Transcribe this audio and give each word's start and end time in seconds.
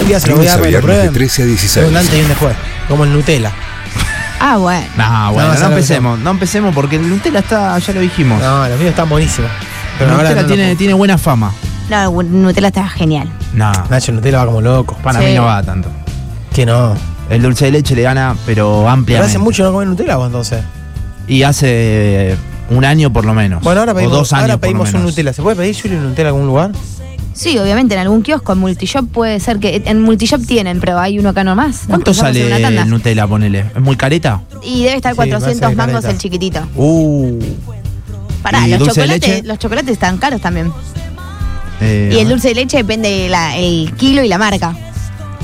Un 0.00 0.06
día 0.06 0.20
se 0.20 0.28
lo 0.28 0.36
voy 0.36 0.46
a 0.46 0.50
dar 0.50 0.58
para 0.60 0.70
que 0.70 0.72
lo 0.76 0.78
viernes 0.86 0.96
de 0.96 1.10
prueben. 1.10 1.12
13 1.14 1.42
a 1.42 1.46
16. 1.46 1.88
Un 1.88 1.96
antes 1.96 2.14
y 2.18 2.20
un 2.22 2.28
después. 2.28 2.56
Como 2.88 3.04
el 3.04 3.12
Nutella. 3.12 3.52
Ah, 4.40 4.56
bueno. 4.56 4.86
No, 4.96 5.32
bueno, 5.32 5.54
No, 5.54 5.60
no, 5.60 5.66
empecemos, 5.66 6.18
no 6.20 6.30
empecemos 6.30 6.74
porque 6.74 6.96
el 6.96 7.08
Nutella 7.08 7.40
está, 7.40 7.78
ya 7.78 7.92
lo 7.92 8.00
dijimos. 8.00 8.40
No, 8.40 8.68
los 8.68 8.78
míos 8.78 8.90
están 8.90 9.08
buenísimos. 9.08 9.50
Pero 9.98 10.12
ahora 10.12 10.30
Nutella 10.34 10.68
no 10.70 10.76
tiene, 10.76 10.94
buena 10.94 11.18
fama. 11.18 11.52
No, 11.90 12.22
Nutella 12.22 12.68
está 12.68 12.88
genial. 12.88 13.28
No, 13.54 13.72
Nacho, 13.90 14.12
el 14.12 14.16
Nutella 14.16 14.38
va 14.38 14.46
como 14.46 14.60
loco. 14.60 14.96
para 15.02 15.18
Sí. 15.20 15.26
mí 15.26 15.34
no 15.34 15.44
va 15.44 15.62
tanto. 15.62 15.90
Que 16.54 16.64
no. 16.64 16.94
El 17.28 17.42
dulce 17.42 17.66
de 17.66 17.72
leche 17.72 17.94
le 17.96 18.02
gana, 18.02 18.34
pero 18.46 18.78
Pero 18.78 18.88
ampliamente. 18.88 19.30
hace 19.30 19.38
mucho 19.38 19.64
no 19.64 19.72
comen 19.72 19.88
Nutella 19.90 20.16
vos 20.16 20.26
entonces. 20.26 20.62
Y 21.26 21.42
hace 21.42 22.36
un 22.70 22.84
año 22.84 23.12
por 23.12 23.24
lo 23.24 23.34
menos. 23.34 23.62
Bueno, 23.62 23.80
ahora 23.80 23.92
o 23.92 23.94
pedimos, 23.96 24.12
dos 24.16 24.32
años 24.32 24.42
ahora 24.42 24.54
por 24.54 24.58
lo 24.58 24.60
pedimos 24.60 24.88
un 24.90 24.94
menos. 25.00 25.10
Nutella. 25.10 25.32
¿Se 25.32 25.42
puede 25.42 25.56
pedir, 25.56 25.76
Julio, 25.80 25.98
un 25.98 26.04
Nutella 26.10 26.28
en 26.28 26.34
algún 26.34 26.46
lugar? 26.46 26.70
Sí, 27.38 27.56
obviamente, 27.56 27.94
en 27.94 28.00
algún 28.00 28.22
kiosco, 28.22 28.52
en 28.52 28.58
Multishop 28.58 29.08
puede 29.10 29.38
ser 29.38 29.60
que. 29.60 29.80
En 29.84 30.02
Multishop 30.02 30.44
tienen, 30.44 30.80
pero 30.80 30.98
hay 30.98 31.18
uno 31.20 31.28
acá 31.28 31.44
nomás. 31.44 31.82
Nos 31.82 31.86
¿Cuánto 31.86 32.12
sale 32.14 32.52
el 32.52 32.88
Nutella, 32.90 33.28
ponele? 33.28 33.66
¿Es 33.76 33.80
muy 33.80 33.96
careta? 33.96 34.42
Y 34.62 34.82
debe 34.82 34.96
estar 34.96 35.12
Sí, 35.12 35.16
parece 35.16 35.36
400 35.36 35.70
de 35.70 35.76
mangos 35.76 35.92
careta. 36.02 36.10
el 36.10 36.18
chiquitito. 36.18 36.60
Uh. 36.74 37.38
Pará, 38.42 38.66
¿Y 38.66 38.70
los 38.72 38.80
dulce 38.80 39.00
de 39.02 39.06
chocolates, 39.06 39.28
leche? 39.36 39.46
los 39.46 39.58
chocolates 39.58 39.92
están 39.92 40.18
caros 40.18 40.40
también. 40.40 40.72
Eh, 41.80 42.10
Y 42.12 42.18
el 42.18 42.28
dulce 42.28 42.48
de 42.48 42.54
leche 42.56 42.78
depende 42.78 43.08
del 43.08 43.92
kilo 43.94 44.24
y 44.24 44.28
la 44.28 44.38
marca. 44.38 44.76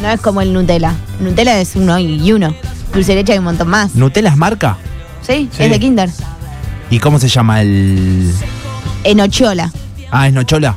No 0.03 0.11
es 0.11 0.21
como 0.21 0.41
el 0.41 0.53
Nutella. 0.53 0.95
Nutella 1.21 1.61
es 1.61 1.77
uno 1.77 1.97
y 2.01 2.33
uno. 2.33 2.53
Dulce 2.93 3.13
de 3.13 3.19
leche 3.21 3.33
hay 3.35 3.39
un 3.39 3.45
montón 3.45 3.69
más. 3.69 3.95
¿Nutella 3.95 4.31
es 4.31 4.37
marca? 4.37 4.77
¿Sí? 5.25 5.49
Sí. 5.57 5.63
Es 5.63 5.71
de 5.71 5.79
Kinder. 5.79 6.11
¿Y 6.91 6.99
cómo 6.99 7.21
se 7.21 7.29
llama 7.29 7.63
el...? 7.63 8.33
En 9.05 9.21
Ochiola. 9.21 9.71
Ah, 10.11 10.27
¿es 10.27 10.35
Nochola? 10.35 10.77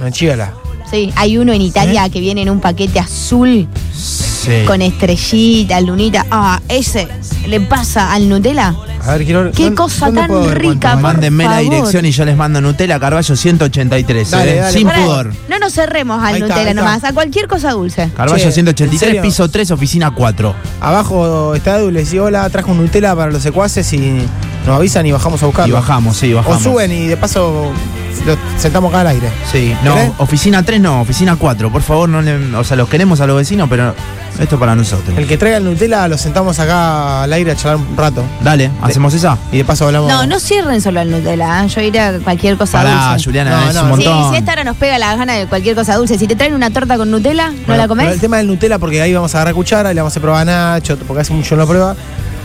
No, 0.00 0.10
chígala. 0.10 0.52
Sí, 0.92 1.10
hay 1.16 1.38
uno 1.38 1.52
en 1.54 1.62
Italia 1.62 2.08
que 2.10 2.20
viene 2.20 2.42
en 2.42 2.50
un 2.50 2.60
paquete 2.60 3.00
azul 3.00 3.66
Sí. 3.96 4.50
con 4.66 4.82
estrellita, 4.82 5.80
lunita. 5.80 6.26
Ah, 6.30 6.60
ese 6.68 7.08
le 7.46 7.60
pasa 7.60 8.12
al 8.12 8.28
Nutella. 8.28 8.74
A 9.06 9.12
ver, 9.12 9.24
quiero 9.24 9.50
Qué 9.52 9.62
¿dónde- 9.64 9.74
cosa 9.76 10.12
tan 10.12 10.50
rica, 10.54 10.92
por 10.92 11.00
Mándenme 11.02 11.44
la 11.44 11.58
dirección 11.58 12.04
y 12.04 12.10
yo 12.10 12.24
les 12.24 12.36
mando 12.36 12.60
Nutella 12.60 13.00
Carballo 13.00 13.34
183. 13.36 14.30
Dale, 14.30 14.52
eh, 14.52 14.56
dale. 14.60 14.72
Sin 14.78 14.86
Pará, 14.86 15.02
pudor. 15.04 15.32
No 15.48 15.58
nos 15.58 15.72
cerremos 15.72 16.18
al 16.20 16.26
Ahí 16.26 16.34
está, 16.34 16.46
Nutella 16.46 16.60
ahí 16.60 16.68
está. 16.68 16.80
nomás, 16.82 17.04
a 17.04 17.12
cualquier 17.14 17.46
cosa 17.48 17.70
dulce. 17.70 18.10
Carballo 18.16 18.38
Che, 18.38 18.46
¿en 18.48 18.52
183, 18.52 19.00
serio? 19.00 19.22
piso 19.22 19.48
3, 19.48 19.70
oficina 19.70 20.10
4. 20.12 20.54
Abajo 20.80 21.54
está 21.54 21.78
Edu, 21.78 21.90
le 21.90 22.00
decía 22.00 22.22
hola, 22.22 22.48
trajo 22.50 22.70
un 22.72 22.78
Nutella 22.78 23.16
para 23.16 23.30
los 23.32 23.42
secuaces 23.42 23.90
y 23.92 23.98
nos 24.66 24.76
avisan 24.76 25.06
y 25.06 25.12
bajamos 25.12 25.42
a 25.42 25.46
buscarlo. 25.46 25.72
Y 25.72 25.74
bajamos, 25.74 26.16
sí, 26.16 26.32
O 26.32 26.36
bajamos. 26.36 26.62
suben 26.62 26.92
y 26.92 27.06
de 27.06 27.16
paso 27.16 27.72
lo 28.26 28.36
sentamos 28.58 28.90
acá 28.90 29.00
al 29.00 29.06
aire. 29.08 29.28
Sí, 29.50 29.74
no, 29.84 29.94
¿Querés? 29.94 30.12
oficina 30.18 30.62
3 30.62 30.80
no, 30.80 31.00
oficina 31.00 31.36
4. 31.36 31.70
Por 31.70 31.82
favor, 31.82 32.08
no 32.08 32.20
le- 32.22 32.54
o 32.56 32.64
sea, 32.64 32.76
los 32.76 32.88
queremos 32.88 33.20
a 33.20 33.26
los 33.26 33.36
vecinos, 33.36 33.68
pero 33.68 33.94
esto 34.38 34.58
para 34.58 34.74
nosotros. 34.74 35.16
El 35.18 35.26
que 35.26 35.36
traiga 35.36 35.58
el 35.58 35.64
Nutella 35.64 36.08
lo 36.08 36.16
sentamos 36.18 36.58
acá 36.58 37.22
al 37.24 37.32
aire 37.32 37.52
a 37.52 37.56
charlar 37.56 37.76
un 37.76 37.96
rato. 37.96 38.22
Dale, 38.42 38.70
hacemos 38.82 39.12
esa. 39.14 39.36
Y 39.50 39.58
de 39.58 39.64
paso 39.64 39.86
hablamos. 39.86 40.08
No, 40.10 40.26
no 40.26 40.40
cierren 40.40 40.80
solo 40.80 41.00
al 41.00 41.10
Nutella, 41.10 41.64
¿eh? 41.64 41.68
yo 41.68 41.80
iré 41.80 42.00
a 42.00 42.18
cualquier 42.20 42.56
cosa 42.56 42.78
Pará, 42.78 43.10
dulce. 43.12 43.24
Juliana, 43.24 43.50
No, 43.50 43.68
es 43.68 43.74
no, 43.74 43.92
un 43.92 43.98
sí, 44.00 44.08
si 44.30 44.36
esta 44.36 44.52
hora 44.52 44.64
nos 44.64 44.76
pega 44.76 44.98
la 44.98 45.14
gana 45.16 45.34
de 45.34 45.46
cualquier 45.46 45.74
cosa 45.74 45.96
dulce, 45.96 46.18
si 46.18 46.26
te 46.26 46.36
traen 46.36 46.54
una 46.54 46.70
torta 46.70 46.96
con 46.96 47.10
Nutella, 47.10 47.50
¿no 47.50 47.56
Bueno, 47.66 47.82
la 47.82 47.88
comés? 47.88 48.04
pero 48.04 48.14
El 48.14 48.20
tema 48.20 48.36
del 48.38 48.46
Nutella, 48.46 48.78
porque 48.78 49.02
ahí 49.02 49.12
vamos 49.12 49.34
a 49.34 49.38
agarrar 49.38 49.54
cuchara 49.54 49.90
y 49.92 49.94
le 49.94 50.00
vamos 50.00 50.16
a 50.16 50.20
probar 50.20 50.42
a 50.48 50.74
Nacho, 50.74 50.96
porque 51.06 51.20
hace 51.22 51.32
mucho 51.32 51.54
no 51.56 51.62
lo 51.62 51.68
prueba. 51.68 51.94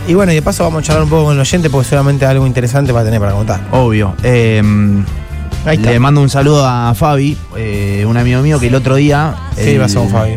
Y 0.06 0.14
bueno, 0.14 0.32
y 0.32 0.36
de 0.36 0.42
paso 0.42 0.64
vamos 0.64 0.80
a 0.82 0.86
charlar 0.86 1.04
un 1.04 1.10
poco 1.10 1.24
con 1.24 1.34
el 1.34 1.40
oyente, 1.40 1.68
porque 1.68 1.86
seguramente 1.88 2.24
algo 2.26 2.46
interesante 2.46 2.92
va 2.92 3.00
a 3.00 3.04
tener 3.04 3.20
para 3.20 3.32
contar. 3.32 3.60
Obvio. 3.72 4.14
Eh, 4.22 4.62
está. 4.62 5.27
Le 5.66 5.98
mando 6.00 6.20
un 6.20 6.30
saludo 6.30 6.66
a 6.66 6.94
Fabi, 6.94 7.36
eh, 7.56 8.04
un 8.06 8.16
amigo 8.16 8.40
mío 8.42 8.58
que 8.58 8.68
el 8.68 8.74
otro 8.74 8.96
día. 8.96 9.34
¿Qué 9.56 9.74
el- 9.74 9.80
pasó 9.80 10.00
con 10.00 10.10
Fabi? 10.10 10.36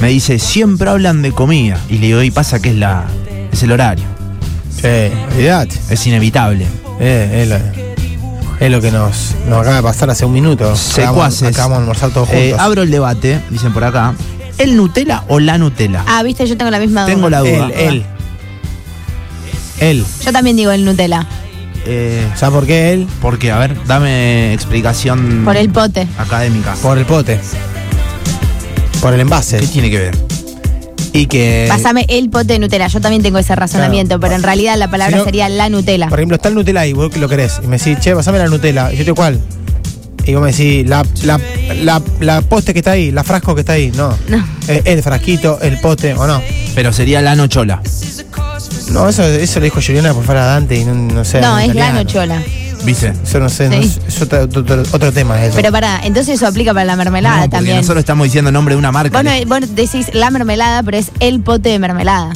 Me 0.00 0.08
dice, 0.08 0.38
siempre 0.38 0.88
hablan 0.88 1.20
de 1.22 1.32
comida. 1.32 1.78
Y 1.90 1.98
le 1.98 2.06
digo, 2.06 2.22
y 2.22 2.30
pasa 2.30 2.60
que 2.60 2.70
es 2.70 2.76
la. 2.76 3.04
es 3.52 3.62
el 3.62 3.72
horario. 3.72 4.04
Sí. 4.74 5.10
Es 5.90 6.06
inevitable. 6.06 6.66
Eh, 6.98 7.42
es, 7.42 7.48
lo, 7.48 7.56
es 8.64 8.70
lo 8.70 8.80
que 8.80 8.90
nos, 8.90 9.34
nos 9.46 9.58
acaba 9.60 9.76
de 9.76 9.82
pasar 9.82 10.08
hace 10.10 10.24
un 10.24 10.32
minuto. 10.32 10.74
Secuaces. 10.74 11.48
acabamos 11.48 11.78
de 11.78 11.82
almorzar 11.82 12.10
todos 12.10 12.28
Eh, 12.30 12.54
abro 12.58 12.82
el 12.82 12.90
debate, 12.90 13.40
dicen 13.50 13.72
por 13.74 13.84
acá. 13.84 14.14
¿El 14.56 14.76
Nutella 14.76 15.24
o 15.28 15.38
la 15.40 15.58
Nutella? 15.58 16.02
Ah, 16.06 16.22
viste, 16.22 16.46
yo 16.46 16.56
tengo 16.56 16.70
la 16.70 16.78
misma 16.78 17.02
duda. 17.02 17.14
Tengo 17.14 17.28
la 17.30 17.40
duda. 17.40 17.66
él, 17.68 17.72
él. 17.76 18.04
Él. 19.80 20.04
Yo 20.24 20.32
también 20.32 20.56
digo 20.56 20.70
el 20.72 20.84
Nutella, 20.84 21.26
Eh, 21.86 22.26
¿Sabes 22.36 22.54
por 22.54 22.66
qué 22.66 22.92
él? 22.92 23.06
porque, 23.22 23.50
a 23.50 23.58
ver, 23.58 23.76
dame 23.86 24.52
explicación 24.54 25.42
por 25.44 25.56
el 25.56 25.70
pote. 25.70 26.06
académica. 26.18 26.74
Por 26.82 26.98
el 26.98 27.06
pote. 27.06 27.38
Por 29.00 29.14
el 29.14 29.20
envase. 29.20 29.58
¿Qué 29.58 29.66
tiene 29.66 29.90
que 29.90 29.98
ver? 29.98 30.16
Y 31.12 31.26
que. 31.26 31.66
Pásame 31.68 32.04
el 32.08 32.28
pote 32.30 32.52
de 32.52 32.58
Nutella, 32.58 32.86
yo 32.86 33.00
también 33.00 33.22
tengo 33.22 33.38
ese 33.38 33.56
razonamiento, 33.56 34.20
pero 34.20 34.34
en 34.34 34.42
realidad 34.42 34.76
la 34.76 34.88
palabra 34.90 35.12
Si 35.16 35.18
no- 35.18 35.24
sería 35.24 35.48
la 35.48 35.68
Nutella. 35.68 36.08
Por 36.08 36.18
ejemplo, 36.20 36.36
está 36.36 36.48
el 36.50 36.54
Nutella 36.54 36.80
ahí, 36.82 36.92
vos 36.92 37.16
lo 37.16 37.28
querés. 37.28 37.60
Y 37.64 37.66
me 37.66 37.78
decís, 37.78 37.98
che, 38.00 38.14
pasame 38.14 38.38
la 38.38 38.46
Nutella. 38.46 38.88
Y 38.92 38.96
yo 38.96 38.98
te 38.98 39.04
digo, 39.04 39.16
¿cuál? 39.16 39.40
Y 40.26 40.34
vos 40.34 40.42
me 40.44 40.52
decís, 40.52 40.86
la, 40.88 41.04
la, 41.24 41.40
la, 41.82 42.02
la 42.20 42.42
poste 42.42 42.72
que 42.74 42.80
está 42.80 42.92
ahí, 42.92 43.10
la 43.10 43.24
frasco 43.24 43.54
que 43.54 43.60
está 43.62 43.72
ahí. 43.72 43.90
No. 43.96 44.16
No. 44.28 44.36
Eh, 44.68 44.82
El, 44.84 45.02
frasquito, 45.02 45.58
el 45.62 45.80
pote, 45.80 46.12
o 46.14 46.26
no. 46.26 46.42
Pero 46.74 46.92
sería 46.92 47.22
la 47.22 47.34
nochola. 47.34 47.80
No, 48.90 49.08
eso, 49.08 49.22
eso 49.24 49.60
lo 49.60 49.64
dijo 49.64 49.80
Juliana 49.84 50.12
por 50.12 50.24
fuera 50.24 50.44
Dante 50.44 50.76
y 50.78 50.84
no, 50.84 50.94
no 50.94 51.24
sé. 51.24 51.40
No, 51.40 51.58
es 51.58 51.74
la. 51.74 51.92
Nochola. 51.92 52.42
¿Viste? 52.84 53.12
Eso 53.22 53.38
no 53.40 53.48
sé, 53.50 53.68
no 53.68 53.80
Sí. 53.82 53.98
es, 54.06 54.14
es 54.16 54.22
otro, 54.22 54.42
otro, 54.42 54.82
otro 54.90 55.12
tema 55.12 55.42
eso. 55.44 55.54
Pero 55.54 55.70
pará, 55.70 56.00
entonces 56.02 56.36
eso 56.36 56.46
aplica 56.46 56.72
para 56.72 56.86
la 56.86 56.96
mermelada 56.96 57.36
porque 57.42 57.50
también. 57.50 57.76
nosotros 57.76 58.00
estamos 58.00 58.24
diciendo 58.24 58.50
nombre 58.50 58.74
de 58.74 58.78
una 58.78 58.90
marca. 58.90 59.16
Vos, 59.22 59.24
no- 59.24 59.46
vos 59.46 59.74
decís 59.76 60.06
la 60.14 60.30
mermelada, 60.30 60.82
pero 60.82 60.96
es 60.96 61.10
el 61.20 61.40
pote 61.40 61.68
de 61.68 61.78
mermelada. 61.78 62.32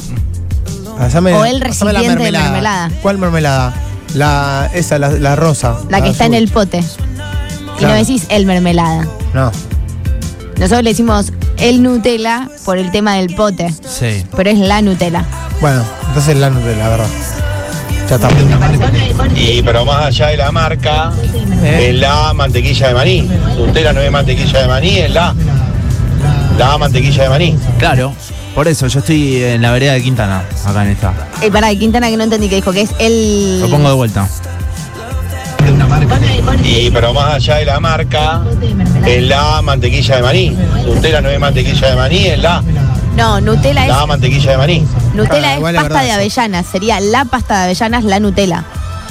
Pasame- 0.99 1.33
o 1.33 1.43
el 1.45 1.59
pasame 1.61 1.93
la 1.93 1.99
recipiente 1.99 2.25
de 2.25 2.31
mermelada. 2.43 2.91
¿Cuál 3.01 3.17
mermelada? 3.17 3.73
La, 4.13 4.69
esa, 4.73 4.97
la, 4.99 5.09
la 5.11 5.35
rosa. 5.35 5.77
La 5.89 6.01
que 6.01 6.09
está 6.09 6.25
en 6.25 6.33
azul. 6.35 6.43
el 6.43 6.49
pote. 6.51 6.77
Y 6.77 7.77
Claro. 7.79 7.95
no 7.95 7.99
decís 7.99 8.25
el 8.29 8.45
mermelada. 8.45 9.05
No. 9.33 9.51
Nosotros 10.57 10.83
le 10.83 10.91
decimos 10.91 11.33
el 11.57 11.81
Nutella 11.83 12.47
por 12.63 12.77
el 12.77 12.91
tema 12.91 13.15
del 13.15 13.35
pote, 13.35 13.73
Sí. 13.83 14.23
pero 14.37 14.49
es 14.51 14.59
la 14.59 14.81
Nutella. 14.81 15.25
Bueno, 15.61 15.83
entonces 16.07 16.37
la 16.37 16.49
Nutella, 16.49 16.77
la 16.77 16.89
verdad. 16.89 17.07
Ya 18.09 18.15
está. 18.15 18.29
Y 19.35 19.61
pero 19.63 19.83
más 19.85 20.05
allá 20.05 20.27
de 20.27 20.37
la 20.37 20.51
marca, 20.51 21.11
Eh. 21.63 21.89
es 21.89 21.95
la 21.99 22.33
mantequilla 22.33 22.89
de 22.89 22.93
maní. 22.93 23.21
Nutella 23.57 23.93
no 23.93 24.01
es 24.01 24.11
mantequilla 24.11 24.61
de 24.61 24.67
maní, 24.67 24.97
es 24.99 25.11
la, 25.11 25.33
la 26.59 26.77
mantequilla 26.77 27.23
de 27.23 27.29
maní. 27.29 27.57
Claro. 27.79 28.13
Por 28.53 28.67
eso, 28.69 28.87
yo 28.87 28.99
estoy 28.99 29.43
en 29.43 29.61
la 29.61 29.71
vereda 29.71 29.93
de 29.93 30.01
Quintana, 30.01 30.43
acá 30.65 30.83
en 30.85 30.91
esta. 30.91 31.13
Eh, 31.41 31.51
pará, 31.51 31.67
de 31.67 31.77
Quintana 31.77 32.09
que 32.09 32.15
no 32.15 32.23
entendí 32.23 32.47
que 32.47 32.55
dijo 32.55 32.71
que 32.71 32.81
es 32.81 32.91
el. 32.99 33.59
Lo 33.61 33.69
pongo 33.69 33.89
de 33.89 33.95
vuelta. 33.95 34.27
Y 36.63 36.89
pero 36.91 37.13
más 37.13 37.35
allá 37.35 37.55
de 37.55 37.65
la 37.65 37.79
marca, 37.79 38.41
es 39.05 39.23
la 39.23 39.61
mantequilla 39.61 40.17
de 40.17 40.21
maní. 40.21 40.57
Nutella 40.85 41.21
no 41.21 41.29
es 41.29 41.39
mantequilla 41.39 41.89
de 41.89 41.95
maní, 41.95 42.27
es 42.27 42.39
la, 42.39 42.63
No, 43.15 43.39
Nutella 43.41 43.87
la 43.87 44.01
es. 44.01 44.07
mantequilla 44.07 44.51
de 44.51 44.57
maní. 44.57 44.87
Nutella 45.13 45.47
Ah, 45.49 45.51
es 45.53 45.57
igual 45.57 45.75
es 45.75 45.81
pasta 45.81 45.93
verdad 46.01 46.17
de 46.19 46.25
eso. 46.25 46.41
avellanas. 46.41 46.65
Sería 46.71 46.99
la 46.99 47.25
pasta 47.25 47.57
de 47.59 47.63
avellanas, 47.65 48.03
la 48.03 48.19
Nutella. 48.19 48.63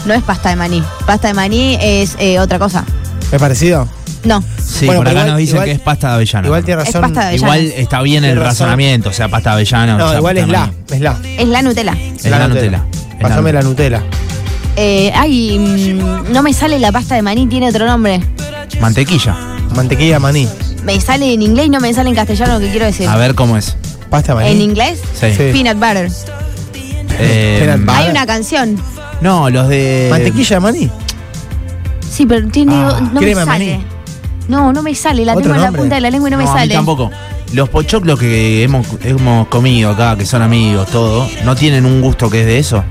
No 0.04 0.12
es 0.15 0.22
pasta 0.22 0.50
de 0.50 0.56
maní. 0.56 0.82
Pasta 1.06 1.28
de 1.28 1.34
maní 1.34 1.78
es 1.81 2.16
eh, 2.19 2.38
otra 2.38 2.59
cosa. 2.59 2.84
¿Es 3.32 3.41
parecido? 3.41 3.88
No. 4.25 4.42
Sí, 4.62 4.87
Bueno, 4.87 5.00
por 5.00 5.06
pero 5.09 5.10
acá 5.10 5.10
igual- 5.12 5.26
nos 5.28 5.38
dicen 5.38 5.54
igual- 5.56 5.65
que 5.66 5.72
es 5.72 5.81
pasta 5.81 6.09
de 6.09 6.15
avellana. 6.15 6.47
Igual 6.47 6.65
tiene 6.65 6.82
Es 6.82 6.87
razón. 6.88 7.00
pasta 7.03 7.28
de. 7.28 7.37
Igual 7.37 7.60
está 7.76 8.03
bien 8.03 8.25
el 8.25 8.31
Tiene 8.31 8.41
razón. 8.41 8.50
razonamiento, 8.66 9.09
o 9.10 9.12
sea, 9.12 9.28
pasta 9.28 9.50
de 9.50 9.54
avellana. 9.54 9.94
o 9.94 9.98
No, 9.98 10.09
sea, 10.10 10.19
igual 10.19 10.36
es 10.38 10.44
pasta 10.44 10.53
la. 10.53 10.66
maní. 10.66 10.76
Es 10.91 11.00
la. 11.00 11.19
Es 11.42 11.48
la 11.48 11.62
Nutella. 11.62 11.92
Es 11.92 12.25
la 12.26 12.48
Nutella. 12.48 12.84
Es 13.16 13.22
la 13.22 13.28
Pasame 13.28 13.53
la 13.53 13.62
Nutella. 13.62 13.98
Nutella. 13.98 14.03
Eh, 14.76 15.12
ay, 15.15 15.59
mm, 15.59 16.32
no 16.32 16.42
me 16.42 16.53
sale 16.53 16.78
la 16.78 16.91
pasta 16.92 17.15
de 17.15 17.22
maní, 17.22 17.47
tiene 17.47 17.69
otro 17.69 17.86
nombre. 17.86 18.21
Mantequilla. 18.81 19.34
Mantequilla 19.75 20.15
de 20.15 20.21
maní. 20.21 20.48
Me 20.84 21.00
sale 21.00 21.32
en 21.32 21.42
inglés 21.42 21.66
y 21.66 21.71
no 21.71 21.81
me 21.81 21.92
sale 21.94 22.10
en 22.10 22.15
castellano 22.16 22.54
lo 22.54 22.60
que 22.60 22.71
quiero 22.71 22.84
decir. 22.86 23.09
A 23.09 23.16
ver 23.16 23.34
cómo 23.34 23.56
es. 23.56 23.76
Pasta 24.15 24.33
de 24.34 24.45
maní. 24.45 24.51
¿En 24.51 24.61
inglés? 24.63 25.01
Sí. 25.19 25.27
Sí. 25.33 25.51
Peanut 25.53 25.75
butter. 25.75 26.09
Eh, 27.19 27.57
Peanut 27.65 27.81
butter. 27.84 27.95
Hay 28.03 28.11
una 28.11 28.27
canción. 28.27 28.81
no, 29.21 29.51
los 29.51 29.69
de. 29.69 30.07
Mantequilla 30.11 30.57
de 30.57 30.61
maní. 30.61 30.91
Sí, 32.11 32.27
pero 32.27 32.47
tiene. 32.49 32.75
Ah, 32.77 33.01
no 33.13 33.21
me 33.21 33.27
crema 33.27 33.41
de 33.41 33.47
sale. 33.47 33.71
maní. 33.78 33.84
No, 34.47 34.72
no 34.72 34.83
me 34.83 34.95
sale. 34.95 35.25
La 35.25 35.33
Otro 35.33 35.43
tengo 35.43 35.55
en 35.57 35.61
la 35.61 35.66
nombre. 35.66 35.81
punta 35.83 35.95
de 35.97 36.01
la 36.03 36.11
lengua 36.11 36.28
y 36.28 36.31
no, 36.33 36.39
me 36.39 36.45
a 36.45 36.47
mí 36.47 36.53
sale. 36.53 36.75
tampoco. 36.75 37.11
Los 37.53 37.69
pochoclos 37.71 38.19
que 38.21 38.63
hemos, 38.65 38.87
hemos 39.03 39.49
comido 39.49 39.91
acá, 39.91 40.16
que 40.16 40.27
son 40.27 40.43
amigos, 40.43 40.89
todo, 40.91 41.28
¿no 41.45 41.55
tienen 41.57 41.87
un 41.87 42.01
gusto 42.01 42.28
que 42.31 42.41
es 42.41 42.47
de 42.47 42.59
eso? 42.59 42.84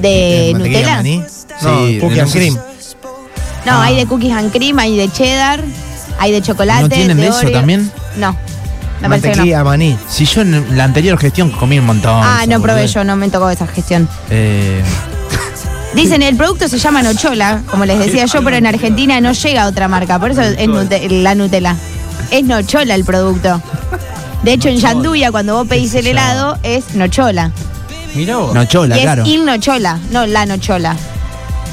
¿De 0.00 0.50
¿Mantequilla 0.50 0.50
de 0.50 0.50
Eh, 0.50 0.54
Nutella? 0.54 0.96
maní? 0.96 1.22
Sí, 1.28 1.64
No, 1.66 1.86
de 1.86 1.98
cookie 2.00 2.20
and 2.20 2.32
cream. 2.32 2.54
No, 2.54 3.72
Ah. 3.72 3.84
hay 3.84 3.96
de 3.96 4.06
cookies 4.06 4.32
and 4.32 4.52
cream, 4.52 4.78
hay 4.78 4.96
de 4.96 5.08
cheddar, 5.10 5.60
hay 6.18 6.32
de 6.32 6.42
chocolate. 6.42 6.82
¿No 6.82 6.88
tienen 6.88 7.16
de 7.16 7.28
eso 7.28 7.38
Oreo. 7.38 7.52
también? 7.52 7.90
No. 8.16 8.36
No. 9.08 9.44
De 9.58 9.64
maní. 9.64 9.96
Si 10.08 10.24
yo 10.26 10.40
en 10.42 10.76
la 10.76 10.84
anterior 10.84 11.18
gestión 11.18 11.50
comí 11.50 11.78
un 11.78 11.86
montón. 11.86 12.20
Ah, 12.22 12.44
no 12.48 12.60
probé 12.60 12.86
yo, 12.86 13.04
no 13.04 13.16
me 13.16 13.28
tocó 13.28 13.50
esa 13.50 13.66
gestión. 13.66 14.08
Eh, 14.30 14.82
Dicen, 15.94 16.22
el 16.22 16.36
producto 16.36 16.68
se 16.68 16.78
llama 16.78 17.02
Nochola, 17.02 17.62
como 17.70 17.84
les 17.84 17.98
decía 18.00 18.26
yo, 18.26 18.42
pero 18.42 18.56
en 18.56 18.66
Argentina 18.66 19.20
no 19.20 19.30
llega 19.32 19.62
a 19.62 19.68
otra 19.68 19.86
marca, 19.86 20.18
por 20.18 20.32
eso 20.32 20.42
es 20.42 20.58
Nute- 20.68 21.08
la 21.22 21.36
Nutella. 21.36 21.76
es 22.32 22.42
nochola 22.42 22.96
el 22.96 23.04
producto. 23.04 23.60
De 24.42 24.54
hecho, 24.54 24.68
en 24.68 24.78
Yanduya, 24.78 25.30
cuando 25.30 25.54
vos 25.54 25.68
pedís 25.68 25.94
el 25.94 26.08
helado, 26.08 26.58
es 26.64 26.94
nochola. 26.96 27.52
Mirá 28.16 28.38
vos. 28.38 28.52
No 28.54 28.64
chola, 28.64 28.98
y 28.98 29.02
claro. 29.02 29.22
es 29.22 29.28
il 29.28 29.44
nochola, 29.44 29.98
no 30.10 30.26
la 30.26 30.46
nochola. 30.46 30.96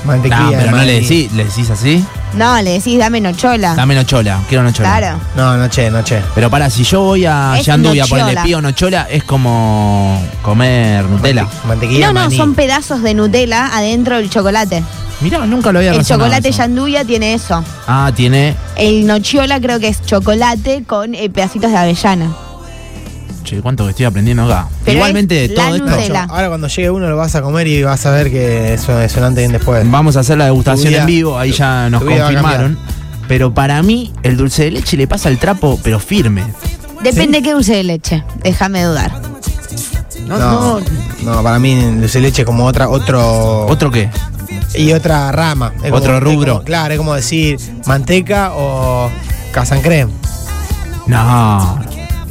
Mantequilla. 0.06 0.40
No, 0.44 0.52
pero 0.52 0.72
no 0.72 0.84
le 0.84 1.02
decís, 1.02 1.32
le 1.34 1.46
decís 1.46 1.70
así. 1.72 2.06
No, 2.34 2.62
le 2.62 2.72
decís 2.74 2.98
dame 2.98 3.20
nochola. 3.22 3.76
Dame 3.76 3.94
nochola, 3.96 4.40
quiero 4.48 4.64
nochola. 4.64 4.98
Claro. 4.98 5.20
No, 5.36 5.58
no 5.58 5.70
che, 5.70 5.90
no 5.92 6.04
che. 6.04 6.22
Pero 6.34 6.50
para, 6.50 6.70
si 6.70 6.84
yo 6.84 7.02
voy 7.02 7.26
a 7.26 7.58
Es 7.60 7.66
Yanduya 7.66 8.06
por 8.06 8.20
el 8.20 8.26
nochola. 8.26 8.44
pido 8.44 8.62
nochola, 8.62 9.08
es 9.10 9.24
como 9.24 10.22
comer 10.42 11.04
Nutella. 11.06 11.44
Mante- 11.44 11.68
Mantequilla. 11.68 12.08
No, 12.08 12.14
no, 12.14 12.20
maní. 12.22 12.38
son 12.38 12.56
pedazos 12.56 13.02
de 13.04 13.14
Nutella 13.14 13.68
adentro 13.76 14.18
del 14.18 14.30
chocolate. 14.30 14.84
Mirá, 15.22 15.46
nunca 15.46 15.72
lo 15.72 15.80
había 15.80 15.92
El 15.92 15.98
razonado 15.98 16.26
chocolate 16.30 16.50
eso. 16.50 16.58
Yanduya 16.60 17.06
tiene 17.06 17.34
eso. 17.34 17.64
Ah, 17.88 18.12
tiene. 18.16 18.56
El 18.76 19.06
nochiola 19.06 19.60
creo 19.60 19.80
que 19.80 19.88
es 19.90 20.04
chocolate 20.04 20.84
con 20.88 21.14
eh, 21.14 21.30
pedacitos 21.30 21.70
de 21.72 21.78
avellana. 21.78 22.32
Che, 23.44 23.60
cuánto 23.62 23.84
que 23.86 23.90
estoy 23.92 24.06
aprendiendo 24.06 24.44
acá. 24.44 24.68
Pero 24.86 24.98
Igualmente, 24.98 25.46
es 25.46 25.54
todo 25.56 25.74
esto. 25.76 25.88
Nutella. 25.90 26.24
Ahora 26.30 26.48
cuando 26.50 26.68
llegue 26.68 26.90
uno 26.92 27.10
lo 27.10 27.18
vas 27.18 27.36
a 27.36 27.42
comer 27.42 27.68
y 27.68 27.82
vas 27.84 28.06
a 28.06 28.12
ver 28.12 28.30
que 28.32 28.74
eso 28.74 29.00
es 29.02 29.16
un 29.18 29.24
antes 29.24 29.44
y 29.44 29.48
un 29.48 29.54
después. 29.54 29.90
Vamos 29.90 30.16
a 30.18 30.20
hacer 30.22 30.38
la 30.38 30.46
degustación 30.46 30.90
vida- 30.90 31.02
en 31.02 31.06
vivo, 31.08 31.38
ahí 31.38 31.52
ya 31.52 31.90
nos 31.90 32.04
confirmaron. 32.04 32.78
Pero 33.28 33.54
para 33.54 33.82
mí, 33.82 34.12
el 34.24 34.38
dulce 34.38 34.66
de 34.66 34.72
leche 34.72 34.98
le 34.98 35.08
pasa 35.08 35.30
el 35.30 35.38
trapo, 35.38 35.80
pero 35.84 36.00
firme. 36.00 36.44
Depende 37.04 37.42
qué 37.42 37.54
dulce 37.54 37.76
de 37.76 37.84
leche. 37.84 38.24
Déjame 38.44 38.84
dudar. 38.84 39.12
No, 40.28 40.38
No, 40.38 40.80
no. 40.80 40.86
no, 41.36 41.44
para 41.44 41.58
mí 41.60 41.76
dulce 42.00 42.20
de 42.20 42.28
leche 42.28 42.42
es 42.44 42.46
como 42.46 42.66
otra, 42.66 42.90
otro. 42.90 43.66
¿Otro 43.68 43.90
qué? 43.90 44.10
Y 44.76 44.94
otra 44.94 45.32
rama. 45.32 45.74
Es 45.84 45.92
Otro 45.92 46.14
como- 46.14 46.18
es 46.18 46.24
rubro. 46.24 46.54
como- 46.54 46.66
claro, 46.66 46.94
es 46.94 46.98
como 46.98 47.14
decir 47.16 47.58
manteca 47.86 48.52
o 48.54 49.10
casancrem. 49.52 50.10
No. 51.08 51.80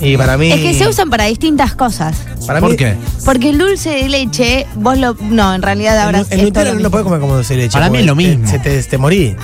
Y 0.01 0.17
para 0.17 0.37
mí. 0.37 0.51
Es 0.51 0.61
que 0.61 0.75
se 0.75 0.89
usan 0.89 1.11
para 1.11 1.25
distintas 1.27 1.75
cosas. 1.75 2.17
Para 2.47 2.61
¿Por 2.61 2.71
mí, 2.71 2.77
qué? 2.77 2.95
Porque 3.25 3.51
el 3.51 3.59
dulce 3.59 3.91
de 3.91 4.09
leche, 4.09 4.67
vos 4.77 4.99
lo. 4.99 5.15
No, 5.15 5.55
en 5.55 5.63
realidad 5.63 5.99
ahora 5.99 6.21
el 6.21 6.25
sí 6.25 6.33
es 6.33 6.39
todo 6.39 6.47
Nutella 6.47 6.75
no 6.75 6.81
lo 6.81 6.91
puedes 6.91 7.05
comer 7.05 7.21
como 7.21 7.35
dulce 7.35 7.55
de 7.55 7.63
leche. 7.63 7.73
Para 7.73 7.91
mí 7.91 7.99
es 7.99 8.07
lo 8.07 8.15
mismo. 8.15 8.49
Se 8.49 8.59
te, 8.59 8.83
te 8.83 8.99
morí. 8.99 9.37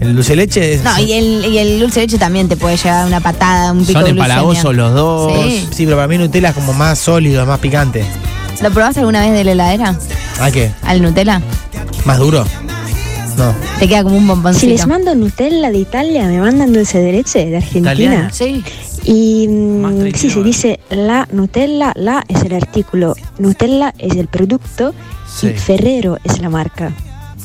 El 0.00 0.14
dulce 0.14 0.32
de 0.32 0.36
leche 0.36 0.74
es. 0.74 0.82
No, 0.82 0.98
y 0.98 1.12
el, 1.12 1.44
y 1.44 1.58
el 1.58 1.78
dulce 1.80 2.00
de 2.00 2.06
leche 2.06 2.18
también 2.18 2.48
te 2.48 2.56
puede 2.56 2.76
llevar 2.76 3.06
una 3.06 3.20
patada, 3.20 3.72
un 3.72 3.80
pico 3.80 3.92
Son 3.92 4.04
de 4.04 4.10
empalagosos 4.10 4.74
los 4.74 4.94
dos. 4.94 5.32
Sí. 5.32 5.68
Sí, 5.72 5.84
pero 5.84 5.96
para 5.96 6.08
mí 6.08 6.18
Nutella 6.18 6.48
es 6.48 6.54
como 6.54 6.72
más 6.72 6.98
sólido, 6.98 7.44
más 7.46 7.60
picante. 7.60 8.04
¿Lo 8.62 8.70
probaste 8.70 9.00
alguna 9.00 9.20
vez 9.20 9.32
de 9.32 9.44
la 9.44 9.52
heladera? 9.52 9.98
¿Ah, 10.40 10.50
qué? 10.50 10.70
¿Al 10.82 11.00
Nutella? 11.02 11.40
¿Más 12.04 12.18
duro? 12.18 12.44
No. 13.36 13.54
Te 13.78 13.88
queda 13.88 14.02
como 14.02 14.16
un 14.16 14.26
bomboncito. 14.26 14.60
Si 14.60 14.66
les 14.66 14.86
mando 14.86 15.14
Nutella 15.14 15.70
de 15.70 15.78
Italia, 15.78 16.26
me 16.26 16.40
mandan 16.40 16.72
dulce 16.72 16.98
de 16.98 17.12
leche 17.12 17.46
de 17.46 17.56
Argentina. 17.58 17.92
Italiana. 17.92 18.30
Sí. 18.32 18.62
Y 19.04 19.48
mm, 19.48 19.86
sí, 19.86 20.28
39. 20.28 20.30
se 20.34 20.42
dice 20.42 20.80
la 20.90 21.26
Nutella, 21.32 21.92
la 21.96 22.24
es 22.28 22.42
el 22.42 22.54
artículo, 22.54 23.14
Nutella 23.38 23.94
es 23.98 24.16
el 24.16 24.28
producto 24.28 24.94
Sí. 25.28 25.48
y 25.48 25.52
Ferrero 25.52 26.18
es 26.24 26.40
la 26.40 26.50
marca. 26.50 26.92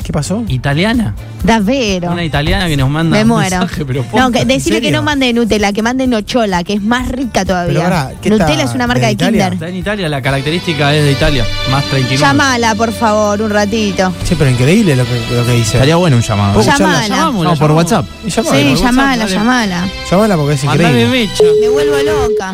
¿Qué 0.06 0.14
pasó? 0.14 0.44
Italiana. 0.48 1.16
Davero. 1.44 2.12
Una 2.12 2.24
italiana 2.24 2.68
que 2.68 2.78
nos 2.78 2.88
manda 2.92 3.18
Me 3.18 3.24
un 3.24 3.30
muero. 3.30 3.58
mensaje, 3.58 3.84
pero 3.86 4.06
no, 4.16 4.32
que 4.32 4.42
¿en 4.42 4.48
decirle 4.48 4.80
que 4.80 4.92
no 4.92 5.02
mande 5.02 5.34
Nutella, 5.34 5.74
que 5.74 5.82
mande 5.82 6.06
Nochola, 6.06 6.64
que 6.64 6.74
es 6.74 6.82
más 6.84 7.10
rica 7.10 7.44
todavía. 7.44 7.74
Pero 7.74 7.84
pará, 7.84 8.12
¿qué 8.22 8.30
Nutella 8.30 8.52
está? 8.54 8.64
es 8.66 8.76
una 8.76 8.86
marca 8.86 9.08
¿De 9.08 9.14
Italia? 9.14 9.32
Kinder. 9.50 9.54
Está 9.54 9.68
en 9.70 9.76
Italia, 9.76 10.08
la 10.08 10.22
característica 10.22 10.94
es 10.94 11.04
de 11.06 11.12
Italia. 11.14 11.44
Más 11.72 11.84
39. 11.86 12.18
Llamala, 12.22 12.76
por 12.76 12.92
favor, 12.94 13.42
un 13.42 13.50
ratito. 13.50 14.14
Che, 14.28 14.36
pero 14.36 14.52
increíble 14.52 14.96
lo 14.96 15.06
que, 15.06 15.36
lo 15.36 15.44
que 15.44 15.54
dice. 15.54 15.78
Estaría 15.78 15.96
bueno 15.96 16.18
un 16.18 16.22
llamado. 16.22 16.54
¿Puedo 16.54 16.68
escucharla? 16.70 16.94
Llamala. 17.02 17.08
Llamamos, 17.16 17.44
No, 17.44 17.56
por. 17.56 17.72
WhatsApp. 17.72 18.06
Llamala, 18.28 18.58
Sí, 18.60 18.64
por 18.76 18.78
llamala, 18.86 19.26
llamala. 19.26 19.90
llamala 20.12 20.38
porque 20.38 20.54
es 20.54 20.64
increíble. 20.66 21.08
mecha. 21.08 21.44
Me 21.62 21.68
vuelvo 21.70 21.96
loca. 21.98 22.54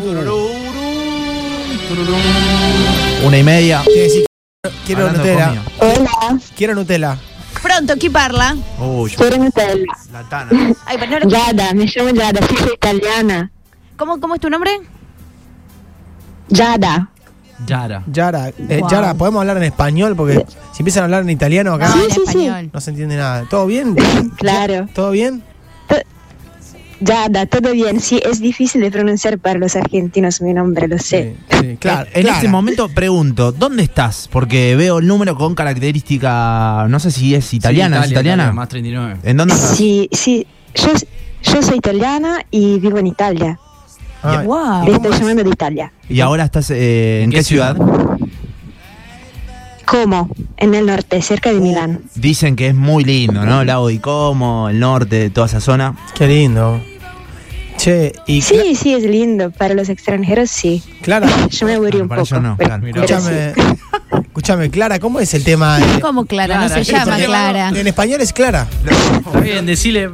Una 3.26 3.36
y 3.38 3.42
media. 3.42 3.82
Quiero 4.86 5.12
Nutella. 5.12 5.54
Hola, 5.80 6.38
Quiero 6.56 6.74
Nutella. 6.74 7.18
Pronto, 7.62 7.94
¿qué 7.98 8.10
parla? 8.10 8.56
Uy, 8.78 9.10
quiero 9.12 9.38
Nutella. 9.38 9.84
la 10.12 10.22
tana. 10.28 10.50
Ay, 10.84 10.96
pero 10.98 11.12
no 11.12 11.18
lo- 11.20 11.30
Yada, 11.30 11.72
me 11.74 11.86
llamo 11.86 12.10
Yada, 12.10 12.40
sí 12.48 12.56
soy 12.56 12.72
italiana. 12.74 13.50
¿Cómo, 13.96 14.18
¿Cómo 14.20 14.34
es 14.34 14.40
tu 14.40 14.50
nombre? 14.50 14.70
Yada. 16.48 17.08
Yara. 17.64 18.02
Yara, 18.08 18.48
eh, 18.48 18.78
Wow. 18.80 18.88
Yara, 18.90 19.14
¿podemos 19.14 19.40
hablar 19.40 19.56
en 19.58 19.62
español? 19.64 20.16
Porque 20.16 20.44
si 20.72 20.80
empiezan 20.82 21.02
a 21.02 21.04
hablar 21.04 21.22
en 21.22 21.30
italiano 21.30 21.74
acá, 21.74 21.88
No, 21.90 21.94
Sí, 21.94 22.00
sí, 22.08 22.14
sí. 22.14 22.20
español. 22.46 22.70
no 22.72 22.80
se 22.80 22.90
entiende 22.90 23.16
nada. 23.16 23.44
¿Todo 23.48 23.66
bien? 23.66 23.94
Claro. 24.36 24.88
¿Todo 24.92 25.12
bien? 25.12 25.44
Yada, 27.04 27.46
todo 27.46 27.72
bien. 27.72 28.00
Sí, 28.00 28.20
es 28.24 28.40
difícil 28.40 28.80
de 28.80 28.90
pronunciar 28.90 29.38
para 29.38 29.58
los 29.58 29.74
argentinos 29.74 30.40
mi 30.40 30.54
nombre, 30.54 30.86
lo 30.86 30.98
sé. 30.98 31.34
Sí, 31.50 31.56
sí, 31.60 31.76
claro. 31.78 32.08
en 32.14 32.22
Clara. 32.22 32.36
este 32.36 32.48
momento 32.48 32.88
pregunto, 32.88 33.50
¿dónde 33.50 33.82
estás? 33.82 34.28
Porque 34.30 34.76
veo 34.76 34.98
el 34.98 35.06
número 35.08 35.34
con 35.36 35.54
característica, 35.54 36.86
no 36.88 37.00
sé 37.00 37.10
si 37.10 37.34
es 37.34 37.52
italiana, 37.54 37.96
Sí, 37.98 38.04
¿es 38.04 38.10
Italia, 38.12 38.20
italiana? 38.20 38.42
Italia, 38.44 38.54
más 38.54 38.68
39. 38.68 39.16
¿En 39.24 39.36
dónde 39.36 39.54
estás? 39.54 39.76
Sí, 39.76 40.08
sí. 40.12 40.46
Yo, 40.74 40.90
yo 41.42 41.62
soy 41.62 41.78
italiana 41.78 42.38
y 42.50 42.78
vivo 42.78 42.98
en 42.98 43.08
Italia. 43.08 43.58
Ah, 44.22 44.42
Wow. 44.46 44.94
Estoy 44.94 45.10
llamando 45.18 45.42
de 45.42 45.50
Italia. 45.50 45.92
¿Y 46.08 46.20
ahora 46.20 46.44
estás 46.44 46.70
eh, 46.70 47.22
en 47.24 47.30
qué, 47.30 47.38
qué 47.38 47.42
ciudad? 47.42 47.76
¿Cómo? 49.84 50.30
En 50.56 50.74
el 50.74 50.86
norte, 50.86 51.20
cerca 51.20 51.52
de 51.52 51.60
Milán. 51.60 52.00
Dicen 52.14 52.54
que 52.56 52.68
es 52.68 52.74
muy 52.74 53.04
lindo, 53.04 53.44
¿no? 53.44 53.60
El 53.62 53.66
lago 53.66 53.88
de 53.88 54.00
Como, 54.00 54.68
el 54.68 54.78
norte, 54.78 55.28
toda 55.30 55.48
esa 55.48 55.60
zona. 55.60 55.96
Qué 56.14 56.26
lindo. 56.28 56.80
Che, 57.82 58.12
y 58.26 58.40
Cla- 58.40 58.62
Sí, 58.62 58.74
sí, 58.76 58.94
es 58.94 59.02
lindo. 59.02 59.50
Para 59.50 59.74
los 59.74 59.88
extranjeros, 59.88 60.50
sí. 60.50 60.82
Clara, 61.02 61.28
Yo 61.50 61.66
me 61.66 61.74
aburrí 61.74 61.98
Ah, 61.98 62.02
un 62.02 62.08
para 62.08 62.22
poco. 62.22 62.34
yo 62.36 62.40
no, 62.40 62.56
pero- 62.56 62.68
claro. 62.68 62.82
pero 62.92 63.06
sí. 63.08 63.12
escúchame. 63.14 63.52
Escúchame, 64.32 64.70
Clara, 64.70 64.98
¿cómo 64.98 65.20
es 65.20 65.34
el 65.34 65.44
tema? 65.44 65.78
de- 65.78 66.00
¿Cómo 66.00 66.24
Clara? 66.24 66.58
No 66.60 66.68
se 66.68 66.76
¿qué 66.82 66.92
llama 66.92 67.16
Clara. 67.18 67.68
En 67.68 67.86
español 67.86 68.20
es 68.20 68.32
Clara. 68.32 68.66
Está 69.26 69.40
bien, 69.40 69.66
decile 69.66 70.08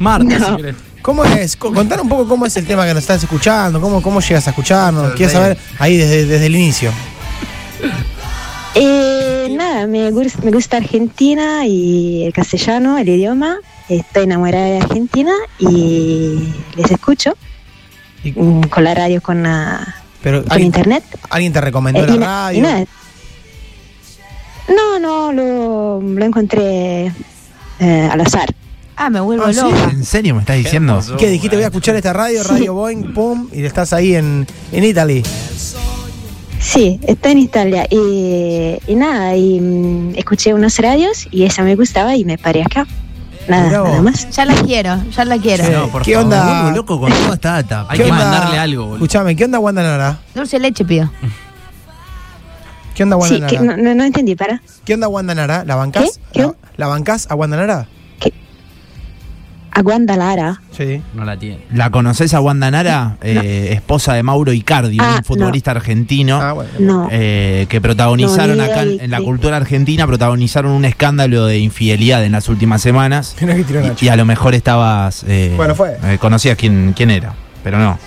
Marta 0.00 0.38
si 0.50 0.56
querés. 0.56 0.74
¿Cómo 1.00 1.24
es? 1.24 1.56
Co- 1.56 1.72
Contar 1.72 2.00
un 2.00 2.08
poco 2.08 2.26
cómo 2.28 2.44
es 2.46 2.56
el 2.56 2.66
tema 2.66 2.84
que 2.86 2.92
nos 2.94 3.02
estás 3.04 3.22
escuchando, 3.22 3.80
cómo, 3.80 4.02
cómo 4.02 4.20
llegas 4.20 4.46
a 4.46 4.50
escucharnos. 4.50 5.12
Quiero 5.14 5.30
saber 5.32 5.56
ahí 5.78 5.96
desde, 5.96 6.26
desde 6.26 6.46
el 6.46 6.56
inicio. 6.56 6.90
Eh, 8.74 9.48
nada, 9.56 9.86
me, 9.86 10.10
me 10.10 10.50
gusta 10.50 10.76
Argentina 10.78 11.66
y 11.66 12.24
el 12.24 12.32
castellano, 12.32 12.98
el 12.98 13.08
idioma. 13.08 13.56
Estoy 13.88 14.24
enamorada 14.24 14.64
de 14.66 14.78
Argentina 14.78 15.32
y 15.58 16.52
les 16.76 16.90
escucho 16.90 17.34
Y- 18.22 18.32
mm, 18.32 18.62
con 18.68 18.82
la 18.84 18.94
radio, 18.94 19.20
con, 19.20 19.42
la- 19.42 19.94
pero 20.22 20.42
con 20.42 20.52
¿alguien, 20.52 20.66
internet. 20.66 21.04
alguien 21.30 21.52
te 21.52 21.60
recomendó 21.60 22.00
Eh, 22.04 22.06
la 22.06 22.16
na- 22.16 22.26
radio? 22.26 22.62
nada. 22.62 22.84
No, 24.68 24.98
no, 24.98 25.32
lo, 25.32 26.00
lo 26.00 26.24
encontré 26.24 27.12
eh, 27.78 28.08
al 28.10 28.20
azar. 28.22 28.48
Ah, 28.96 29.10
me 29.10 29.20
vuelvo 29.20 29.44
Ah, 29.44 29.52
¿sí? 29.52 29.60
loca. 29.60 29.90
¿En 29.90 30.04
serio 30.04 30.34
me 30.34 30.40
estás 30.40 30.56
diciendo? 30.56 31.00
¿Qué 31.18 31.28
dijiste? 31.28 31.56
Voy 31.56 31.64
a 31.64 31.68
escuchar 31.68 31.96
esta 31.96 32.12
radio, 32.12 32.42
Radio 32.44 32.72
Boeing, 32.74 33.12
pum, 33.12 33.48
y 33.52 33.64
estás 33.64 33.92
ahí 33.92 34.14
en, 34.14 34.46
en 34.72 34.84
Italy. 34.84 35.22
Sí, 36.60 36.98
estoy 37.06 37.32
en 37.32 37.38
Italia 37.38 37.86
y, 37.90 38.78
y 38.86 38.94
nada, 38.94 39.36
y 39.36 39.60
mm, 39.60 40.14
escuché 40.16 40.54
unos 40.54 40.78
radios 40.78 41.26
y 41.30 41.42
esa 41.44 41.62
me 41.62 41.74
gustaba 41.76 42.16
y 42.16 42.24
me 42.24 42.38
paré 42.38 42.62
acá. 42.62 42.86
Nada, 43.48 43.64
Mirá 43.66 43.80
vos. 43.80 43.90
nada 43.90 44.02
más. 44.02 44.30
Ya 44.30 44.44
la 44.44 44.54
quiero, 44.54 45.02
ya 45.10 45.24
la 45.24 45.38
quiero. 45.38 45.64
Sí. 45.64 45.70
No, 45.72 45.88
por 45.88 46.02
¿Qué 46.02 46.14
favor. 46.14 46.24
onda? 46.32 46.70
Loco 46.72 46.98
con 47.00 47.12
toda 47.12 47.34
esta 47.34 47.52
data. 47.52 47.86
Hay 47.88 47.98
¿Qué 47.98 48.04
que 48.04 48.10
onda? 48.10 48.24
mandarle 48.24 48.58
algo, 48.58 48.82
boludo. 48.84 48.96
Escuchame, 48.96 49.36
¿qué 49.36 49.44
onda 49.44 49.58
Wanda 49.58 49.82
Nara? 49.82 50.18
Dulce 50.34 50.58
leche 50.58 50.84
pido. 50.84 51.10
¿Qué 52.94 53.02
onda 53.02 53.16
Wanda 53.16 53.34
Sí, 53.34 53.40
Nara? 53.40 53.50
que 53.50 53.60
no, 53.60 53.76
no, 53.76 53.94
no 53.94 54.04
entendí, 54.04 54.34
para. 54.36 54.62
¿Qué 54.84 54.94
onda 54.94 55.08
Wanda 55.08 55.34
Nara? 55.34 55.64
¿La 55.66 55.74
bancás? 55.74 56.20
¿Qué? 56.32 56.40
¿Qué? 56.40 56.42
¿La, 56.42 56.54
la 56.76 56.86
bancás 56.86 57.26
a 57.30 57.34
Wanda 57.34 57.56
Nara? 57.56 57.86
Aguanta 59.74 60.16
Lara. 60.16 60.60
Sí. 60.70 61.02
No 61.14 61.24
la 61.24 61.36
tiene. 61.36 61.58
¿La 61.72 61.90
conoces 61.90 62.32
a 62.32 62.40
Wanda 62.40 62.70
Nara? 62.70 63.16
Eh, 63.22 63.70
esposa 63.72 64.14
de 64.14 64.22
Mauro 64.22 64.52
Icardi, 64.52 64.96
Ah, 65.00 65.16
un 65.18 65.24
futbolista 65.24 65.72
argentino. 65.72 66.40
Ah, 66.40 66.52
bueno. 66.52 66.70
No. 66.78 67.08
eh, 67.10 67.66
que 67.68 67.80
protagonizaron 67.80 68.56
No, 68.58 68.62
acá 68.64 68.82
en, 68.82 69.10
la 69.10 69.20
cultura 69.20 69.56
argentina, 69.56 70.06
protagonizaron 70.06 70.70
un 70.72 70.84
escándalo 70.84 71.46
de 71.46 71.58
infidelidad 71.58 72.24
en 72.24 72.32
las 72.32 72.48
últimas 72.48 72.82
semanas. 72.82 73.34
Mirá 73.40 73.56
que 73.56 73.64
tiró 73.64 73.80
Nacho. 73.80 74.04
Y 74.04 74.08
a 74.08 74.16
lo 74.16 74.24
mejor 74.24 74.54
estabas. 74.54 75.24
eh, 75.26 75.52
Bueno, 75.56 75.74
fue. 75.74 75.96
eh, 76.04 76.18
conocías 76.20 76.56
quién, 76.56 76.92
quién 76.96 77.10
era, 77.10 77.34
pero 77.64 77.78
no. 77.78 77.98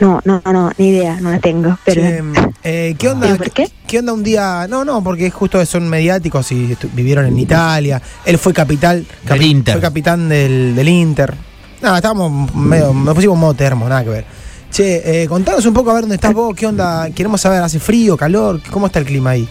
No, 0.00 0.20
no, 0.24 0.42
no, 0.44 0.72
ni 0.76 0.88
idea, 0.88 1.20
no 1.20 1.30
la 1.30 1.38
tengo. 1.38 1.78
Pero 1.84 2.02
Che, 2.02 2.22
eh, 2.62 2.96
¿Qué 2.98 3.08
onda? 3.08 3.26
¿Pero 3.26 3.38
por 3.38 3.50
qué? 3.50 3.70
¿Qué 3.86 3.98
onda 3.98 4.12
un 4.12 4.22
día? 4.22 4.66
No, 4.68 4.84
no, 4.84 5.02
porque 5.02 5.30
justo 5.30 5.64
son 5.66 5.88
mediáticos 5.88 6.50
y 6.52 6.76
vivieron 6.92 7.26
en 7.26 7.38
Italia. 7.38 8.00
Él 8.24 8.38
fue 8.38 8.52
capital, 8.52 9.06
Del 9.22 9.42
Inter. 9.42 9.74
Fue 9.74 9.80
capitán 9.80 10.28
del, 10.28 10.74
del 10.74 10.88
Inter. 10.88 11.34
Nada, 11.80 11.96
estábamos 11.96 12.54
medio, 12.54 12.92
nos 12.92 13.14
pusimos 13.14 13.38
modo 13.38 13.54
termo, 13.54 13.88
nada 13.88 14.02
que 14.02 14.10
ver. 14.10 14.24
Che, 14.70 15.22
eh, 15.22 15.28
contanos 15.28 15.64
un 15.66 15.74
poco 15.74 15.90
a 15.90 15.94
ver 15.94 16.02
dónde 16.02 16.16
estás 16.16 16.32
vos, 16.32 16.54
qué 16.56 16.66
onda, 16.66 17.10
queremos 17.10 17.40
saber, 17.40 17.62
¿hace 17.62 17.78
frío, 17.78 18.16
calor? 18.16 18.60
¿Cómo 18.70 18.86
está 18.86 18.98
el 18.98 19.04
clima 19.04 19.30
ahí? 19.30 19.48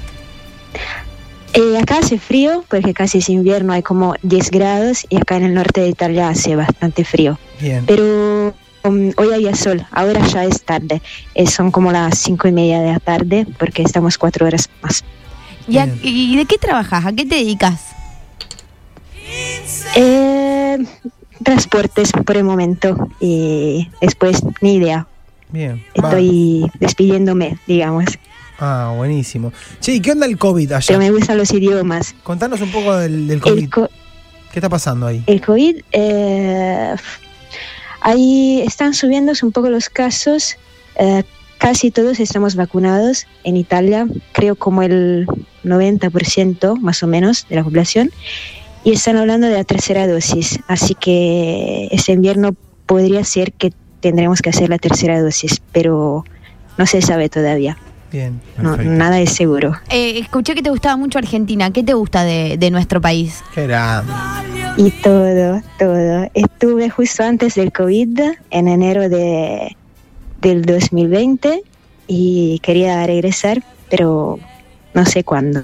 Eh, 1.54 1.78
acá 1.78 2.00
hace 2.00 2.18
frío 2.18 2.66
porque 2.68 2.94
casi 2.94 3.20
es 3.20 3.30
invierno, 3.30 3.74
hay 3.74 3.84
como 3.84 4.16
10 4.24 4.50
grados 4.50 5.06
y 5.08 5.18
acá 5.18 5.38
en 5.38 5.44
el 5.44 5.54
norte 5.54 5.82
de 5.82 5.90
Italia 5.90 6.30
hace 6.30 6.56
bastante 6.56 7.06
frío. 7.06 7.38
Bien. 7.62 7.84
Pero 7.86 8.56
hoy 8.84 9.34
había 9.34 9.56
sol, 9.56 9.86
ahora 9.92 10.26
ya 10.28 10.44
es 10.46 10.62
tarde, 10.64 11.02
Eh, 11.36 11.48
son 11.48 11.72
como 11.72 11.92
las 11.92 12.20
cinco 12.20 12.48
y 12.48 12.52
media 12.52 12.82
de 12.82 12.92
la 12.94 13.00
tarde 13.00 13.46
porque 13.58 13.82
estamos 13.84 14.18
cuatro 14.18 14.46
horas 14.46 14.70
más. 14.82 15.04
¿Y, 15.68 15.78
a- 15.78 15.88
y 16.04 16.36
de 16.36 16.46
qué 16.46 16.58
trabajas? 16.58 17.06
¿A 17.06 17.14
qué 17.14 17.26
te 17.26 17.36
dedicas? 17.36 17.80
Eh, 19.96 20.78
transportes 21.44 22.12
por 22.12 22.38
el 22.38 22.44
momento 22.44 23.10
y 23.20 23.90
después 24.02 24.42
ni 24.62 24.76
idea, 24.76 25.08
Bien. 25.50 25.84
Va. 26.02 26.10
estoy 26.10 26.66
despidiéndome, 26.80 27.58
digamos. 27.68 28.06
Ah, 28.60 28.94
buenísimo. 28.96 29.52
Che, 29.82 29.94
¿y 29.96 30.00
qué 30.00 30.12
onda 30.12 30.26
el 30.26 30.38
COVID 30.38 30.72
allá? 30.74 30.86
Pero 30.88 31.00
me 31.00 31.12
gustan 31.12 31.38
los 31.38 31.52
idiomas. 31.52 32.16
Contanos 32.24 32.62
un 32.62 32.72
poco 32.72 32.96
del, 32.96 33.28
del 33.28 33.42
COVID. 33.42 33.70
Co- 33.70 33.90
¿Qué 34.52 34.60
está 34.60 34.70
pasando 34.70 35.08
ahí? 35.08 35.24
el 35.26 35.42
COVID, 35.42 35.78
eh, 35.92 36.96
ahí 38.04 38.62
están 38.62 38.94
subiendo 38.94 39.34
un 39.42 39.52
poco 39.52 39.70
los 39.70 39.90
casos. 39.90 40.58
eh, 40.96 41.24
casi 41.58 41.92
todos 41.92 42.20
estamos 42.20 42.56
vacunados 42.56 43.26
en 43.46 43.56
Italia, 43.56 44.06
creo 44.34 44.56
como 44.56 44.82
el 44.84 45.26
90% 45.64 46.78
más 46.80 47.02
o 47.04 47.08
menos 47.08 47.48
de 47.50 47.56
la 47.56 47.64
población. 47.64 48.12
Y 48.84 48.92
están 48.92 49.16
hablando 49.16 49.48
de 49.48 49.54
la 49.54 49.64
tercera 49.64 50.06
dosis. 50.06 50.60
Así 50.68 50.94
que 50.94 51.88
este 51.92 52.12
invierno 52.12 52.54
podría 52.86 53.24
ser 53.24 53.54
que 53.54 53.72
tendremos 54.02 54.42
que 54.42 54.50
hacer 54.50 54.68
la 54.68 54.78
tercera 54.78 55.22
dosis, 55.22 55.62
pero 55.72 56.26
no 56.78 56.86
se 56.86 57.02
sabe 57.02 57.30
todavía. 57.30 57.78
Bien. 58.12 58.42
No, 58.58 58.76
nada 58.76 59.22
es 59.22 59.32
seguro. 59.32 59.74
Eh, 59.90 60.20
escuché 60.20 60.56
que 60.56 60.62
te 60.62 60.70
gustaba 60.70 60.98
mucho 60.98 61.18
Argentina. 61.18 61.72
¿Qué 61.72 61.82
te 61.82 61.94
gusta 61.94 62.26
de, 62.26 62.58
de 62.58 62.72
nuestro 62.72 63.00
país? 63.00 63.42
Qué 63.56 63.66
grande. 63.66 64.12
Y 64.76 64.90
todo, 64.90 65.62
todo. 65.78 66.30
Estuve 66.34 66.90
justo 66.90 67.24
antes 67.24 67.56
del 67.56 67.72
COVID, 67.72 68.20
en 68.50 68.68
enero 68.68 69.08
de, 69.08 69.76
del 70.42 70.64
2020, 70.64 71.62
y 72.08 72.60
quería 72.64 73.06
regresar, 73.06 73.62
pero 73.90 74.40
no 74.94 75.06
sé 75.06 75.24
cuándo. 75.24 75.64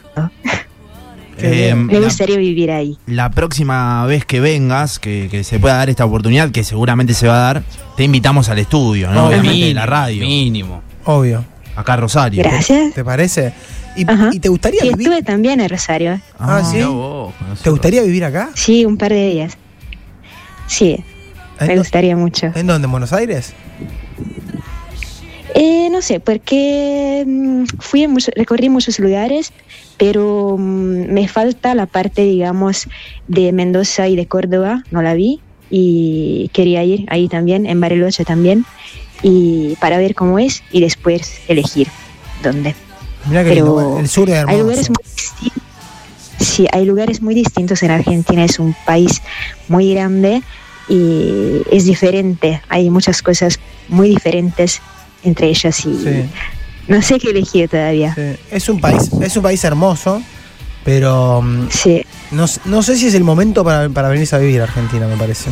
Eh. 1.38 1.74
Me 1.76 1.94
la, 1.94 2.00
gustaría 2.02 2.38
vivir 2.38 2.70
ahí. 2.70 2.98
la 3.08 3.32
próxima 3.32 4.06
vez 4.06 4.26
que 4.26 4.40
vengas, 4.40 5.00
que, 5.00 5.28
que 5.32 5.44
se 5.44 5.58
pueda 5.58 5.78
dar 5.78 5.90
esta 5.90 6.06
oportunidad, 6.06 6.52
que 6.52 6.64
seguramente 6.64 7.14
se 7.14 7.28
va 7.28 7.36
a 7.36 7.54
dar, 7.54 7.64
te 7.98 8.04
invitamos 8.04 8.50
al 8.50 8.60
estudio, 8.60 9.10
¿no? 9.12 9.28
Obviamente, 9.28 9.66
de 9.66 9.74
la 9.74 9.86
radio. 9.86 10.24
Mínimo. 10.24 10.82
Obvio. 11.06 11.44
Acá 11.76 11.94
a 11.94 11.98
Rosario. 11.98 12.44
Gracias. 12.44 12.94
¿Te 12.94 13.04
parece? 13.04 13.54
¿Y, 14.00 14.36
y 14.38 14.40
te 14.40 14.50
gustaría 14.50 14.82
Sí, 14.82 14.90
vivir? 14.90 15.08
estuve 15.08 15.24
también 15.24 15.60
en 15.62 15.70
Rosario. 15.70 16.20
Ah, 16.38 16.64
¿sí? 16.64 16.82
Vos, 16.84 17.34
con 17.36 17.56
¿Te 17.58 17.70
gustaría 17.70 18.02
vivir 18.02 18.24
acá? 18.24 18.50
Sí, 18.56 18.86
un 18.86 18.98
par 18.98 19.12
de 19.12 19.30
días. 19.32 19.58
Sí, 20.68 21.04
¿En, 21.60 21.68
me 21.68 21.78
gustaría 21.78 22.16
mucho. 22.16 22.52
¿En 22.56 22.68
dónde? 22.68 22.86
¿En 22.86 22.92
Buenos 22.92 23.12
Aires? 23.14 23.54
Eh, 25.56 25.90
no 25.92 26.02
sé, 26.02 26.20
porque 26.20 27.24
mm, 27.28 27.64
fui 27.80 28.04
en 28.04 28.12
mucho- 28.12 28.32
recorrí 28.36 28.70
muchos 28.70 29.00
lugares, 29.00 29.52
pero 29.98 30.56
mm, 30.58 31.12
me 31.12 31.28
falta 31.28 31.74
la 31.76 31.88
parte, 31.88 32.22
digamos, 32.24 32.88
de 33.28 33.52
Mendoza 33.52 34.08
y 34.08 34.16
de 34.16 34.28
Córdoba, 34.28 34.84
no 34.92 35.02
la 35.02 35.16
vi, 35.16 35.42
y 35.72 36.50
quería 36.54 36.84
ir 36.84 37.06
ahí 37.10 37.28
también, 37.28 37.66
en 37.66 37.82
Bariloche 37.82 38.26
también, 38.26 38.64
y 39.24 39.76
para 39.82 39.98
ver 39.98 40.14
cómo 40.16 40.40
es 40.40 40.64
y 40.72 40.82
después 40.82 41.42
elegir 41.48 41.88
dónde. 42.44 42.76
Mira 43.26 43.44
que 43.44 43.50
Pero 43.50 43.66
lindo. 43.80 44.00
El 44.00 44.08
sur 44.10 44.30
es 44.30 44.36
hermoso. 44.38 44.56
Hay 44.56 44.62
lugares 44.62 44.90
muy 44.90 45.04
distintos. 45.04 45.64
Sí, 46.40 46.68
hay 46.72 46.86
lugares 46.86 47.22
muy 47.22 47.36
distintos 47.36 47.84
en 47.84 47.92
Argentina, 47.92 48.44
es 48.46 48.60
un 48.60 48.76
país 48.86 49.22
muy 49.68 49.94
grande 49.94 50.42
y 50.88 51.62
es 51.72 51.86
diferente, 51.86 52.62
hay 52.70 52.90
muchas 52.90 53.22
cosas 53.22 53.60
muy 53.90 54.10
diferentes 54.10 54.82
entre 55.24 55.48
ellas 55.48 55.80
y 55.86 55.94
Sí, 55.96 56.30
no 56.88 57.02
sé 57.02 57.20
qué 57.20 57.30
elegir 57.32 57.70
todavía. 57.70 58.16
sí. 58.16 58.22
Es 58.52 58.70
un 58.70 58.80
país, 58.80 59.10
es 59.22 59.36
un 59.36 59.44
país 59.44 59.64
hermoso, 59.66 60.22
pero 60.86 61.42
mm, 61.42 61.68
Sí, 61.70 62.06
no, 62.32 62.46
no 62.66 62.82
sé 62.84 62.96
si 62.98 63.08
es 63.08 63.14
el 63.16 63.24
momento 63.26 63.64
para, 63.66 63.90
para 63.90 64.08
venirse 64.08 64.36
a 64.36 64.40
vivir 64.40 64.62
a 64.62 64.64
Argentina, 64.64 65.08
me 65.08 65.18
parece. 65.18 65.50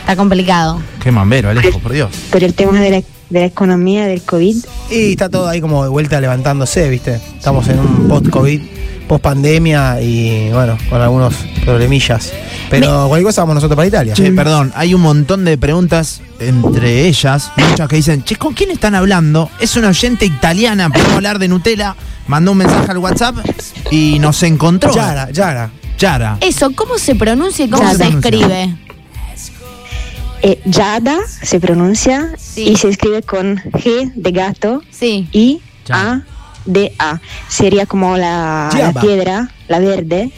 Está 0.00 0.14
complicado. 0.14 0.80
Qué 1.02 1.10
mambero, 1.10 1.48
Alejo, 1.48 1.78
por 1.80 1.92
Dios. 1.92 2.10
por 2.30 2.44
el 2.44 2.52
tema 2.54 2.78
de 2.80 2.90
la, 2.90 3.02
de 3.30 3.40
la 3.40 3.46
economía 3.46 4.06
del 4.06 4.22
COVID, 4.22 4.56
Y 4.90 5.10
está 5.12 5.28
todo 5.28 5.48
ahí 5.48 5.60
como 5.60 5.82
de 5.82 5.90
vuelta 5.90 6.20
levantándose, 6.20 6.88
¿viste? 6.88 7.20
Estamos 7.36 7.68
en 7.68 7.78
un 7.78 8.08
post-COVID, 8.08 8.60
post-pandemia 9.06 10.00
y 10.00 10.50
bueno, 10.52 10.78
con 10.88 11.00
algunos 11.00 11.34
problemillas. 11.64 12.32
Pero 12.70 13.08
cualquier 13.08 13.26
cosa 13.26 13.42
vamos 13.42 13.56
nosotros 13.56 13.76
para 13.76 13.88
Italia. 13.88 14.14
Che, 14.14 14.32
perdón, 14.32 14.72
hay 14.74 14.94
un 14.94 15.02
montón 15.02 15.44
de 15.44 15.58
preguntas 15.58 16.20
entre 16.40 17.06
ellas, 17.06 17.50
muchas 17.56 17.88
que 17.88 17.96
dicen, 17.96 18.22
che, 18.22 18.36
¿con 18.36 18.54
quién 18.54 18.70
están 18.70 18.94
hablando? 18.94 19.50
Es 19.60 19.76
una 19.76 19.88
oyente 19.88 20.24
italiana, 20.24 20.88
podemos 20.88 21.14
hablar 21.14 21.38
de 21.38 21.48
Nutella, 21.48 21.96
mandó 22.28 22.52
un 22.52 22.58
mensaje 22.58 22.90
al 22.90 22.98
WhatsApp 22.98 23.36
y 23.90 24.18
nos 24.20 24.42
encontró. 24.42 24.94
Yara, 24.94 25.30
Yara. 25.30 25.70
Yara. 25.98 26.38
Eso, 26.40 26.70
¿cómo 26.76 26.96
se 26.96 27.16
pronuncia 27.16 27.64
y 27.64 27.68
cómo 27.68 27.92
se 27.92 28.06
escribe? 28.06 28.76
Eh, 30.42 30.60
Yada 30.64 31.18
se 31.26 31.60
pronuncia 31.60 32.32
Sí. 32.38 32.68
y 32.68 32.76
se 32.76 32.88
escribe 32.88 33.22
con 33.22 33.56
G 33.56 34.12
de 34.14 34.30
gato 34.32 34.82
Sí. 34.90 35.28
y. 35.32 35.60
A 35.90 36.20
de 36.66 36.92
A. 36.98 37.18
Sería 37.48 37.86
como 37.86 38.16
la, 38.18 38.68
la 38.76 38.92
piedra, 39.00 39.48
la 39.68 39.78
verde, 39.78 40.30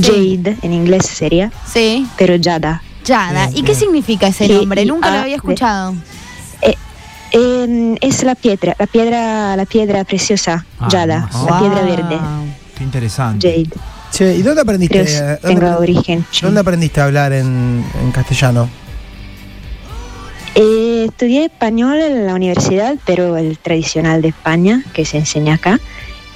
Jade 0.00 0.56
en 0.62 0.72
inglés 0.72 1.06
sería, 1.06 1.50
Sí. 1.70 2.06
pero 2.16 2.36
Yada. 2.36 2.82
Yada. 3.04 3.50
¿Y 3.52 3.62
qué 3.64 3.74
significa 3.74 4.28
ese 4.28 4.46
G, 4.46 4.58
nombre? 4.60 4.84
Nunca 4.86 5.10
lo 5.10 5.18
había 5.22 5.34
escuchado. 5.36 5.94
Eh, 7.32 7.96
es 8.00 8.22
la 8.22 8.34
piedra, 8.36 8.76
la 8.78 8.86
piedra, 8.86 9.56
la 9.56 9.64
piedra 9.66 10.04
preciosa, 10.04 10.64
Ah, 10.78 10.88
Yada, 10.88 11.28
la 11.48 11.58
piedra 11.58 11.82
verde, 11.82 12.18
Qué 12.76 12.84
interesante. 12.84 13.48
Jade. 13.50 13.70
Che, 14.12 14.36
¿y 14.36 14.42
dónde 14.42 14.60
aprendiste? 14.60 15.02
Creo 15.02 15.30
eh, 15.32 15.38
dónde 15.42 15.66
aprend- 15.66 15.78
origen. 15.78 16.26
¿Dónde 16.42 16.60
aprendiste 16.60 17.00
a 17.00 17.04
hablar 17.04 17.32
en, 17.32 17.84
en 18.00 18.12
castellano? 18.12 18.68
Eh, 20.54 21.06
estudié 21.08 21.46
español 21.46 21.96
en 21.98 22.26
la 22.26 22.34
universidad, 22.34 22.96
pero 23.06 23.36
el 23.36 23.58
tradicional 23.58 24.20
de 24.22 24.28
España, 24.28 24.82
que 24.92 25.04
se 25.04 25.18
enseña 25.18 25.54
acá. 25.54 25.80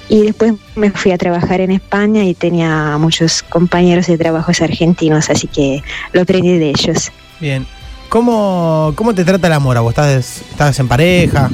Y 0.09 0.23
después 0.23 0.53
me 0.75 0.89
fui 0.91 1.11
a 1.11 1.17
trabajar 1.17 1.59
en 1.61 1.71
España 1.71 2.23
y 2.23 2.33
tenía 2.33 2.97
muchos 2.97 3.43
compañeros 3.43 4.07
de 4.07 4.17
trabajos 4.17 4.61
argentinos, 4.61 5.29
así 5.29 5.47
que 5.47 5.83
lo 6.13 6.21
aprendí 6.21 6.57
de 6.57 6.69
ellos. 6.69 7.11
Bien. 7.39 7.67
¿Cómo, 8.09 8.93
cómo 8.95 9.13
te 9.13 9.25
trata 9.25 9.47
el 9.47 9.53
amor? 9.53 9.77
vos? 9.81 9.89
¿Estás, 9.89 10.41
estás 10.49 10.79
en 10.79 10.87
pareja? 10.87 11.49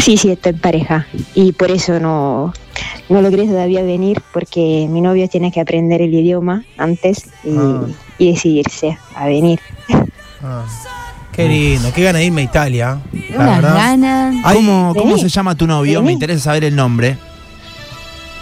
Sí, 0.00 0.16
sí, 0.16 0.30
estoy 0.30 0.50
en 0.50 0.58
pareja. 0.58 1.06
Y 1.36 1.52
por 1.52 1.70
eso 1.70 2.00
no, 2.00 2.52
no 3.08 3.22
logré 3.22 3.46
todavía 3.46 3.82
venir, 3.84 4.20
porque 4.32 4.88
mi 4.90 5.00
novio 5.00 5.28
tiene 5.28 5.52
que 5.52 5.60
aprender 5.60 6.02
el 6.02 6.12
idioma 6.12 6.64
antes 6.76 7.26
y, 7.44 7.56
Ah. 7.56 7.86
y 8.18 8.32
decidirse 8.32 8.98
a 9.14 9.26
venir. 9.26 9.60
Ah, 10.42 10.64
qué 11.32 11.48
lindo, 11.48 11.92
qué 11.92 12.02
gana 12.02 12.18
de 12.18 12.24
irme 12.26 12.40
a 12.40 12.44
Italia. 12.44 12.98
La 13.30 13.36
Unas 13.36 13.62
verdad. 13.62 13.74
ganas. 13.76 14.34
Ay, 14.44 14.56
¿Cómo, 14.56 14.94
cómo 14.94 15.18
se 15.18 15.28
llama 15.28 15.54
tu 15.54 15.66
novio? 15.66 16.02
Me 16.02 16.12
interesa 16.12 16.44
saber 16.44 16.64
el 16.64 16.74
nombre. 16.76 17.16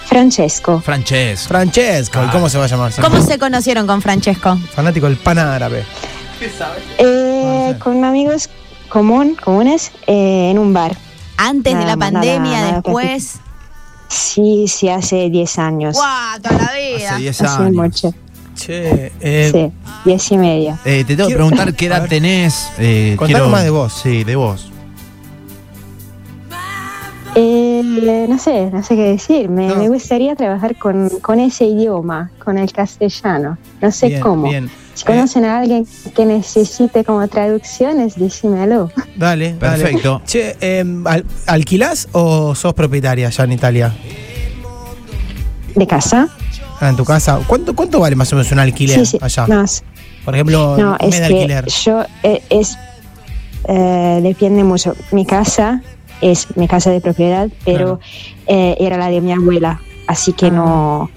Francesco. 0.07 0.81
Francesco. 0.81 1.49
Francesco, 1.49 2.21
¿y 2.25 2.29
cómo 2.31 2.49
se 2.49 2.59
va 2.59 2.65
a 2.65 2.69
llamar? 2.69 2.93
¿Cómo 3.01 3.21
se 3.23 3.39
conocieron 3.39 3.87
con 3.87 4.03
Francesco? 4.03 4.59
Fanático 4.75 5.07
del 5.07 5.17
pan 5.19 5.39
árabe. 5.39 5.85
Eh, 6.99 7.43
Ah, 7.47 7.73
sí. 7.75 7.79
con 7.79 8.05
amigos 8.05 8.49
común, 8.89 9.37
comunes 9.43 9.93
eh, 10.07 10.49
en 10.51 10.59
un 10.59 10.73
bar. 10.73 10.97
Antes 11.37 11.73
de 11.73 11.81
Nada 11.81 11.87
la 11.87 11.97
más, 11.97 12.13
pandemia, 12.13 12.51
nada, 12.53 12.61
nada 12.67 12.73
después. 12.83 13.35
Sí, 14.09 14.67
sí, 14.67 14.89
hace 14.89 15.31
10 15.31 15.59
años. 15.59 15.97
¡Guau! 15.97 16.41
Toda 16.43 16.57
la 16.59 16.73
vida. 16.75 17.11
Hace 17.11 17.21
10 17.21 17.41
Hace 17.43 17.63
años. 17.63 17.73
mucho. 17.75 18.15
Che, 18.61 19.13
eh, 19.21 19.51
Sí, 19.53 19.73
10 20.05 20.33
y 20.33 20.37
medio. 20.37 20.79
Eh, 20.85 21.05
te 21.05 21.17
tengo 21.17 21.29
que 21.29 21.35
Quiero- 21.35 21.49
preguntar 21.49 21.75
qué 21.75 21.87
edad 21.87 22.07
tenés. 22.09 22.71
Eh, 22.79 23.15
Contanos 23.19 23.51
más 23.51 23.65
de 23.65 23.71
vos. 23.71 23.93
Sí, 24.03 24.23
de 24.25 24.37
vos. 24.37 24.71
Eh, 27.37 28.27
no 28.29 28.39
sé, 28.39 28.71
no 28.73 28.83
sé 28.83 28.97
qué 28.97 29.03
decir. 29.03 29.49
Me, 29.49 29.69
No. 29.69 29.77
me 29.77 29.89
gustaría 29.89 30.35
trabajar 30.35 30.77
con, 30.77 31.09
con 31.23 31.39
ese 31.39 31.65
idioma, 31.65 32.31
con 32.45 32.59
el 32.59 32.73
castellano. 32.73 33.57
No 33.81 33.91
sé 33.93 34.09
bien, 34.09 34.21
cómo. 34.21 34.49
bien. 34.49 34.71
Si 34.95 35.05
conocen 35.05 35.45
a 35.47 35.59
alguien 35.61 35.87
que 36.15 36.27
necesite 36.27 37.05
como 37.05 37.27
traducciones, 37.29 38.17
dímelo. 38.17 38.91
Dale, 39.17 39.55
dale. 39.55 39.83
Perfecto. 39.85 40.21
Che, 40.27 40.57
eh, 40.61 40.85
¿al- 41.07 41.25
¿alquilás 41.47 42.09
o 42.13 42.55
sos 42.55 42.75
propietaria 42.75 43.29
allá 43.29 43.45
en 43.45 43.53
Italia? 43.53 43.95
¿De 45.75 45.87
casa? 45.87 46.29
Ah, 46.81 46.89
en 46.89 46.97
tu 46.97 47.05
casa. 47.05 47.39
¿Cuánto, 47.47 47.75
cuánto 47.77 48.01
vale 48.01 48.17
más 48.17 48.33
o 48.33 48.37
menos 48.37 48.51
un 48.53 48.59
alquiler 48.59 49.01
Sí, 49.07 49.13
sí. 49.13 49.19
allá? 49.21 49.47
Por 50.25 50.35
ejemplo, 50.35 50.77
no 50.79 50.93
un 50.93 50.97
es 51.01 51.21
de 51.21 51.29
que 51.29 51.35
alquiler. 51.35 51.67
yo 51.85 52.03
eh, 52.23 52.43
es 52.51 52.77
eh, 53.69 54.21
depende 54.23 54.65
mucho. 54.65 54.95
Mi 55.13 55.27
casa 55.27 55.83
es 56.21 56.49
mi 56.57 56.67
casa 56.69 56.91
de 56.91 57.01
propiedad, 57.01 57.49
pero 57.65 58.01
eh, 58.47 58.77
era 58.81 58.97
la 58.97 59.09
de 59.09 59.21
mi 59.21 59.33
abuela 59.33 59.81
así 60.07 60.33
que 60.33 60.51
no, 60.51 61.09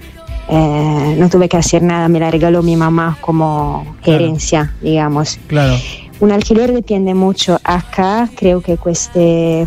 eh, 0.48 1.16
no 1.18 1.28
tuve 1.28 1.48
que 1.48 1.56
hacer 1.56 1.82
nada, 1.82 2.08
me 2.08 2.20
la 2.20 2.30
regaló 2.30 2.62
mi 2.62 2.76
mamá 2.76 3.18
como 3.20 3.96
Claro. 4.02 4.22
herencia, 4.24 4.74
digamos. 4.82 5.38
Claro. 5.48 5.74
Un 6.20 6.30
alquiler 6.30 6.72
depende 6.72 7.12
mucho. 7.14 7.58
Acá 7.64 8.28
creo 8.36 8.60
que 8.60 8.76
cueste 8.76 9.66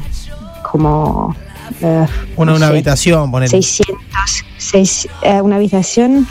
como... 0.72 1.36
eh, 1.82 2.06
Una, 2.36 2.52
no 2.52 2.58
una 2.58 2.68
sé, 2.68 2.74
habitación, 2.74 3.32
poner. 3.32 3.50
600, 3.50 3.98
seis- 4.58 5.08
eh, 5.22 5.42
una 5.42 5.56
habitación, 5.58 6.28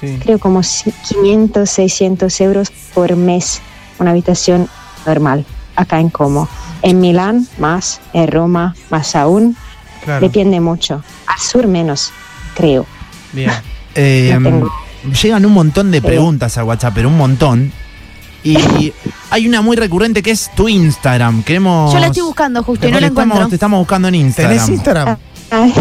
Sí. 0.00 0.18
creo 0.22 0.38
como 0.38 0.62
si- 0.62 0.92
500, 1.08 1.68
600 1.68 2.40
euros 2.40 2.70
por 2.94 3.14
mes, 3.16 3.60
una 3.98 4.10
habitación 4.12 4.68
normal, 5.06 5.44
acá 5.76 6.00
en 6.00 6.08
Como. 6.10 6.48
En 6.82 7.00
Milán 7.00 7.46
más, 7.58 8.00
en 8.12 8.28
Roma 8.28 8.74
más 8.90 9.16
aún, 9.16 9.56
Claro. 10.04 10.20
depende 10.20 10.60
mucho. 10.60 11.02
Al 11.26 11.38
sur 11.40 11.66
menos, 11.66 12.12
creo. 12.54 12.86
Bien. 13.32 13.50
Eh, 14.00 14.30
No 14.38 14.48
tengo. 14.48 14.72
llegan 15.20 15.44
un 15.44 15.52
montón 15.52 15.90
de 15.90 16.00
preguntas 16.00 16.56
al 16.56 16.64
WhatsApp, 16.64 16.92
pero 16.94 17.08
un 17.08 17.16
montón. 17.16 17.72
Y 18.56 18.92
hay 19.30 19.46
una 19.48 19.60
muy 19.62 19.76
recurrente 19.76 20.22
que 20.22 20.30
es 20.30 20.50
tu 20.54 20.68
Instagram. 20.68 21.42
Queremos. 21.42 21.92
Yo 21.92 21.98
la 21.98 22.06
estoy 22.06 22.22
buscando 22.22 22.62
justo 22.62 22.86
y 22.86 22.90
no 22.90 22.96
Te 22.96 23.00
la 23.02 23.06
estamos- 23.08 23.24
encuentro. 23.26 23.48
Te 23.50 23.54
estamos 23.56 23.78
buscando 23.80 24.08
en 24.08 24.14
Instagram. 24.14 24.52
¿Tenés 24.54 24.68
Instagram? 24.68 25.16
Ay. 25.50 25.74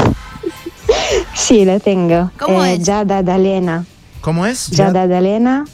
sí, 1.33 1.65
lo 1.65 1.79
tengo. 1.79 2.31
¿Cómo 2.39 2.63
Eh, 2.63 2.73
es? 2.75 2.83
Yada 2.83 3.23
Dalena. 3.23 3.85
¿Cómo 4.21 4.45
es? 4.45 4.67
Yada 4.71 5.07
Dalena. 5.07 5.65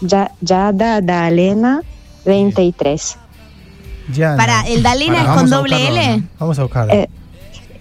Ya- 0.00 0.32
Yada 0.40 1.00
Dalena 1.00 1.80
23. 2.24 3.16
Ya. 4.12 4.32
no. 4.32 4.36
Para, 4.36 4.62
¿el 4.68 4.82
Dalena 4.82 5.22
es 5.22 5.28
con 5.28 5.50
doble 5.50 5.76
buscarlo, 5.76 6.00
L? 6.00 6.16
¿no? 6.18 6.24
Vamos 6.38 6.58
a 6.58 6.62
buscarlo. 6.62 6.92
Eh, 6.92 7.08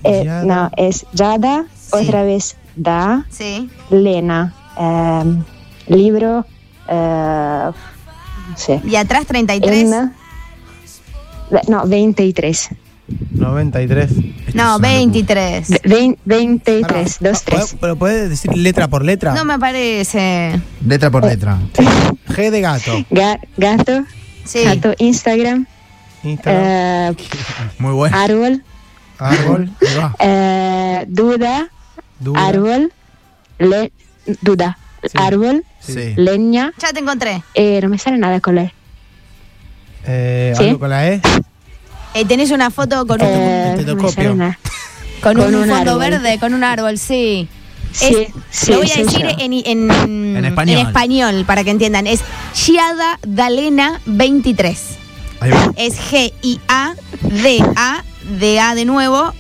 Eh, 0.08 0.24
no, 0.46 0.70
es 0.78 1.04
Yada, 1.14 1.66
otra 1.92 2.22
vez 2.24 2.58
Da, 2.76 3.26
Sí. 3.32 3.68
Lena. 3.90 4.54
em, 4.78 5.44
libro, 5.88 6.46
sé. 8.56 8.82
Y 8.86 8.96
atrás 8.96 9.26
33. 9.26 9.78
N, 9.92 10.12
no, 11.68 11.86
23. 11.86 12.70
93. 13.32 14.12
Esto 14.12 14.24
No, 14.56 14.74
es 14.74 14.80
una 14.80 14.88
23. 14.88 15.70
Ve- 15.70 15.82
vein- 15.84 16.18
23, 16.26 16.82
Pará, 16.88 17.04
2, 17.04 17.44
¿puedo- 17.44 17.60
3. 17.60 17.76
¿Pero 17.80 17.96
puedes 17.98 18.30
decir 18.30 18.56
letra 18.58 18.88
por 18.88 19.04
letra? 19.06 19.34
No 19.36 19.46
me 19.46 19.60
parece. 19.60 20.60
Letra 20.86 21.12
por 21.12 21.24
letra. 21.24 21.60
G 22.30 22.50
de 22.50 22.62
gato. 22.62 22.92
gato, 23.58 24.04
Sí. 24.44 24.64
gato, 24.64 24.94
Instagram, 24.98 25.68
Instagram. 26.24 26.64
eh, 26.64 27.16
Muy 27.80 27.94
bueno. 27.94 28.18
árbol, 28.18 28.64
árbol. 29.20 29.72
Eh, 30.20 31.06
duda, 31.08 31.70
Duda. 32.20 32.48
árbol, 32.48 32.92
le, 33.60 33.92
duda, 34.42 34.78
Sí. 35.04 35.10
árbol, 35.14 35.64
Sí. 35.94 36.14
leña, 36.16 36.74
Ya 36.80 36.92
te 36.94 37.00
encontré. 37.00 37.44
eh, 37.54 37.80
no 37.82 37.90
me 37.90 37.98
sale 37.98 38.18
nada 38.18 38.40
con 38.40 38.56
la 38.56 38.64
E. 38.64 38.74
Eh, 40.08 40.54
Sí. 40.58 40.64
¿Algo 40.66 40.80
con 40.80 40.90
la 40.90 41.08
E? 41.08 41.22
Eh, 42.14 42.26
tenés 42.26 42.52
una 42.52 42.70
foto 42.72 43.06
con 43.06 43.22
un, 43.22 43.28
el 43.28 43.36
no 43.72 43.78
me 43.78 43.84
tetoscopio. 43.84 44.12
sale 44.14 44.36
nada. 44.36 44.60
con 45.22 45.36
con 45.38 45.48
un 45.48 45.56
un 45.64 45.70
fondo 45.70 45.92
árbol. 45.92 46.00
verde, 46.00 46.38
con 46.40 46.54
un 46.54 46.64
árbol, 46.64 46.98
sí. 46.98 47.48
Sí, 47.92 48.06
Es- 48.06 48.28
sí, 48.52 48.72
lo 48.72 48.78
voy 48.80 48.92
a 48.92 48.94
sí, 48.94 49.04
decir 49.04 49.26
en, 49.40 49.54
en, 49.54 49.92
En 50.38 50.46
español. 50.46 50.80
en 50.80 50.86
español, 50.88 51.44
para 51.48 51.64
que 51.64 51.72
entiendan. 51.72 52.08
Es 52.08 52.20
Giada 52.54 53.20
Dalena 53.26 54.02
23. 54.06 54.82
Ahí 55.40 55.52
va. 55.52 55.72
Es 55.78 55.96
G-I-A-D-A, 56.12 58.04
D-A 58.40 58.76
de 58.76 58.86
nuevo, 58.86 59.34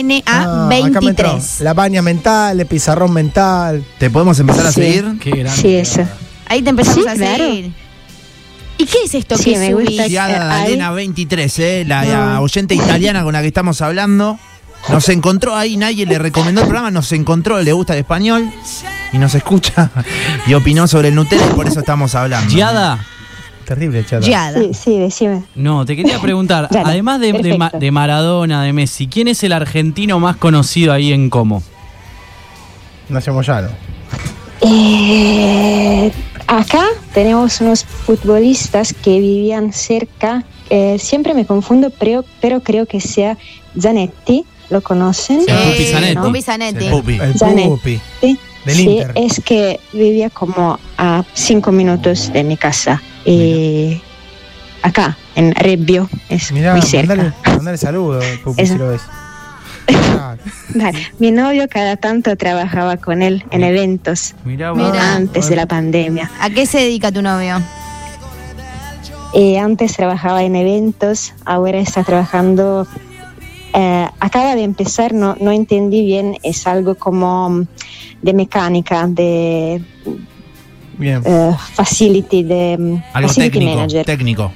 L-E-N-A 0.00 0.22
Ah, 0.26 0.66
acá 0.66 1.00
me 1.00 1.08
entró. 1.08 1.32
23. 1.34 1.60
La 1.60 1.74
baña 1.74 2.02
mental, 2.02 2.58
el 2.60 2.66
pizarrón 2.66 3.12
mental. 3.12 3.84
¿Te 3.98 4.10
podemos 4.10 4.38
empezar 4.38 4.66
a 4.66 4.72
Sí. 4.72 4.80
seguir? 4.82 5.18
Qué 5.20 5.30
grande. 5.30 5.60
Sí, 5.60 5.74
eso. 5.74 6.02
Ahí 6.48 6.62
te 6.62 6.70
empezamos 6.70 7.02
Sí, 7.04 7.08
a 7.08 7.14
claro. 7.14 7.44
seguir. 7.44 7.72
¿Y 8.78 8.86
qué 8.86 8.98
es 9.04 9.14
esto 9.14 9.36
Sí, 9.36 9.52
que 9.52 9.58
me 9.58 9.70
subís? 9.72 9.88
gusta. 9.90 10.08
Giada 10.08 10.32
Eh, 10.32 10.52
ahí- 10.52 10.62
Dalena 10.64 10.90
23, 10.92 11.58
¿eh? 11.58 11.84
la, 11.86 12.04
la 12.04 12.40
oyente 12.40 12.74
italiana 12.74 13.22
con 13.22 13.32
la 13.32 13.40
que 13.42 13.48
estamos 13.48 13.80
hablando. 13.80 14.38
Nos 14.88 15.08
encontró 15.10 15.54
ahí, 15.54 15.76
nadie 15.76 16.06
le 16.06 16.18
recomendó 16.18 16.62
el 16.62 16.66
programa, 16.66 16.90
nos 16.90 17.12
encontró, 17.12 17.60
le 17.62 17.72
gusta 17.72 17.92
el 17.92 18.00
español 18.00 18.50
y 19.12 19.18
nos 19.18 19.32
escucha 19.36 19.90
y 20.48 20.54
opinó 20.54 20.88
sobre 20.88 21.08
el 21.08 21.14
Nutella 21.14 21.46
y 21.48 21.54
por 21.54 21.68
eso 21.68 21.78
estamos 21.80 22.16
hablando. 22.16 22.50
Giada. 22.52 22.98
Terrible, 23.66 24.04
chata. 24.04 24.26
Sí, 24.54 24.74
sí, 24.74 24.98
decime. 24.98 25.42
No, 25.54 25.84
te 25.86 25.96
quería 25.96 26.18
preguntar, 26.20 26.68
Dale, 26.70 26.90
además 26.90 27.20
de, 27.20 27.32
de 27.32 27.56
Ma- 27.58 27.70
de 27.78 27.90
Maradona, 27.90 28.62
de 28.64 28.72
Messi, 28.72 29.06
¿quién 29.06 29.28
es 29.28 29.42
el 29.44 29.52
argentino 29.52 30.18
más 30.20 30.36
conocido 30.36 30.92
ahí 30.92 31.12
en 31.12 31.30
Como? 31.30 31.62
Nacio 33.08 33.32
Moyano. 33.34 33.68
Eh, 34.94 36.12
acá 36.46 36.84
tenemos 37.12 37.60
unos 37.60 37.84
futbolistas 37.84 38.92
que 38.94 39.18
vivían 39.20 39.72
cerca. 39.72 40.44
eh, 40.70 40.96
siempre 40.98 41.34
me 41.34 41.44
confundo, 41.44 41.90
pero, 41.98 42.24
pero 42.40 42.60
creo 42.60 42.86
que 42.86 43.00
sea 43.00 43.36
Zanetti. 43.78 44.44
¿Lo 44.70 44.80
conocen? 44.80 45.42
Sí, 45.42 45.46
el 45.50 45.56
Pupi 45.58 45.82
Eh, 45.82 45.92
Zanetti. 45.92 46.16
Pupi 46.16 46.42
Zanetti. 46.42 46.84
El 46.86 46.90
Pupi. 46.92 47.14
El 47.20 47.38
Zanetti. 47.38 47.68
Pupi. 47.68 48.00
Del 48.64 48.76
sí, 48.76 48.88
Inter. 48.88 49.12
es 49.16 49.40
que 49.44 49.80
vivía 49.92 50.30
como 50.30 50.78
a 50.96 51.24
cinco 51.34 51.72
minutos 51.72 52.32
de 52.32 52.42
mi 52.44 52.56
casa. 52.56 53.02
Y 53.24 54.00
acá, 54.82 55.16
en 55.36 55.54
Rebbio, 55.54 56.08
es 56.28 56.50
Mirá, 56.52 56.72
muy 56.72 56.82
cerca. 56.82 57.14
mandale, 57.14 57.32
mandale 57.56 57.78
saludo, 57.78 58.20
Pupi, 58.44 58.62
Eso. 58.62 58.72
si 58.74 58.78
lo 58.78 58.88
ves. 58.88 59.02
Ah, 60.14 60.36
Vale, 60.74 60.98
Mi 61.18 61.32
novio 61.32 61.66
cada 61.68 61.96
tanto 61.96 62.36
trabajaba 62.36 62.96
con 62.98 63.20
él 63.22 63.44
en 63.50 63.64
eventos 63.64 64.34
Mirá, 64.44 64.70
antes 65.14 65.48
de 65.48 65.56
la 65.56 65.66
pandemia. 65.66 66.30
¿A 66.40 66.50
qué 66.50 66.66
se 66.66 66.78
dedica 66.78 67.10
tu 67.10 67.20
novio? 67.22 67.60
Eh, 69.34 69.58
antes 69.58 69.94
trabajaba 69.96 70.42
en 70.44 70.54
eventos, 70.56 71.32
ahora 71.44 71.78
está 71.78 72.04
trabajando. 72.04 72.86
eh, 73.74 74.06
acaba 74.20 74.54
de 74.54 74.62
empezar, 74.62 75.14
no, 75.14 75.36
no 75.40 75.50
entendí 75.50 76.04
bien, 76.04 76.36
es 76.42 76.66
algo 76.66 76.94
como 76.94 77.48
mm, 77.50 77.66
de 78.22 78.34
mecánica, 78.34 79.06
de 79.08 79.82
bien. 80.98 81.22
eh, 81.24 81.52
facility, 81.74 82.42
de 82.42 82.76
mm, 82.78 83.02
Algo 83.14 83.28
facility 83.28 83.58
técnico, 83.58 83.76
manager. 83.76 84.04
técnico. 84.06 84.52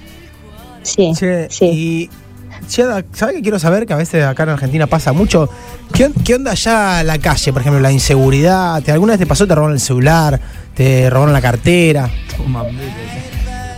Sí, 0.83 1.13
Che, 1.17 1.49
sí. 1.51 1.65
y 1.67 2.11
¿sabes 2.69 3.05
qué 3.35 3.43
quiero 3.43 3.59
saber? 3.59 3.87
Que 3.87 3.93
a 3.93 3.97
veces 3.97 4.25
acá 4.25 4.45
en 4.45 4.51
Argentina 4.51 4.87
pasa 4.87 5.13
mucho. 5.13 5.49
¿Qué, 5.93 6.05
on- 6.07 6.13
qué 6.25 6.35
onda 6.37 6.53
allá 6.53 7.03
la 7.03 7.19
calle, 7.19 7.53
por 7.53 7.61
ejemplo, 7.63 7.81
la 7.81 7.91
inseguridad? 7.93 8.83
¿Te, 8.83 8.93
¿Alguna 8.93 9.13
vez 9.15 9.21
te 9.21 9.27
pasó, 9.27 9.47
te 9.47 9.55
robaron 9.55 9.75
el 9.75 9.81
celular? 9.81 10.41
¿Te 10.75 11.11
robaron 11.11 11.33
la 11.33 11.41
cartera? 11.43 12.09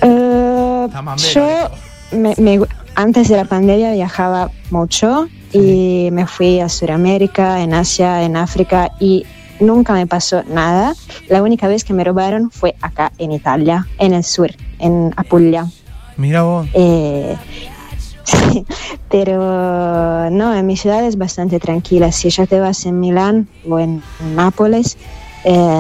Eh, 0.03 0.89
yo 1.35 1.71
me- 2.13 2.35
me- 2.39 2.61
antes 2.95 3.29
de 3.29 3.37
la 3.37 3.45
pandemia 3.45 3.93
viajaba 3.93 4.51
mucho 4.71 5.29
y 5.53 6.09
me 6.13 6.27
fui 6.27 6.61
a 6.61 6.69
Sudamérica, 6.69 7.63
en 7.63 7.73
Asia, 7.75 8.23
en 8.23 8.37
África 8.37 8.91
y 9.01 9.25
nunca 9.61 9.93
me 9.93 10.07
pasó 10.07 10.43
nada. 10.45 10.95
La 11.29 11.43
única 11.43 11.69
vez 11.69 11.85
que 11.85 11.93
me 11.93 12.05
robaron 12.05 12.51
fue 12.51 12.75
acá 12.81 13.13
en 13.19 13.33
Italia, 13.33 13.87
en 13.99 14.13
el 14.15 14.25
sur, 14.25 14.51
en 14.79 15.13
Apulia. 15.17 15.67
Mira 16.17 16.43
vos. 16.43 16.67
Eh, 16.75 17.37
sí, 18.25 18.65
pero 19.11 20.31
no, 20.31 20.55
en 20.55 20.67
mi 20.67 20.77
ciudad 20.77 21.05
es 21.05 21.17
bastante 21.19 21.59
tranquila. 21.61 22.11
Si 22.13 22.31
ya 22.31 22.47
te 22.47 22.61
vas 22.61 22.85
en 22.87 22.99
Milán 23.01 23.49
o 23.69 23.79
en 23.79 24.03
Nápoles, 24.35 24.97
eh, 25.45 25.79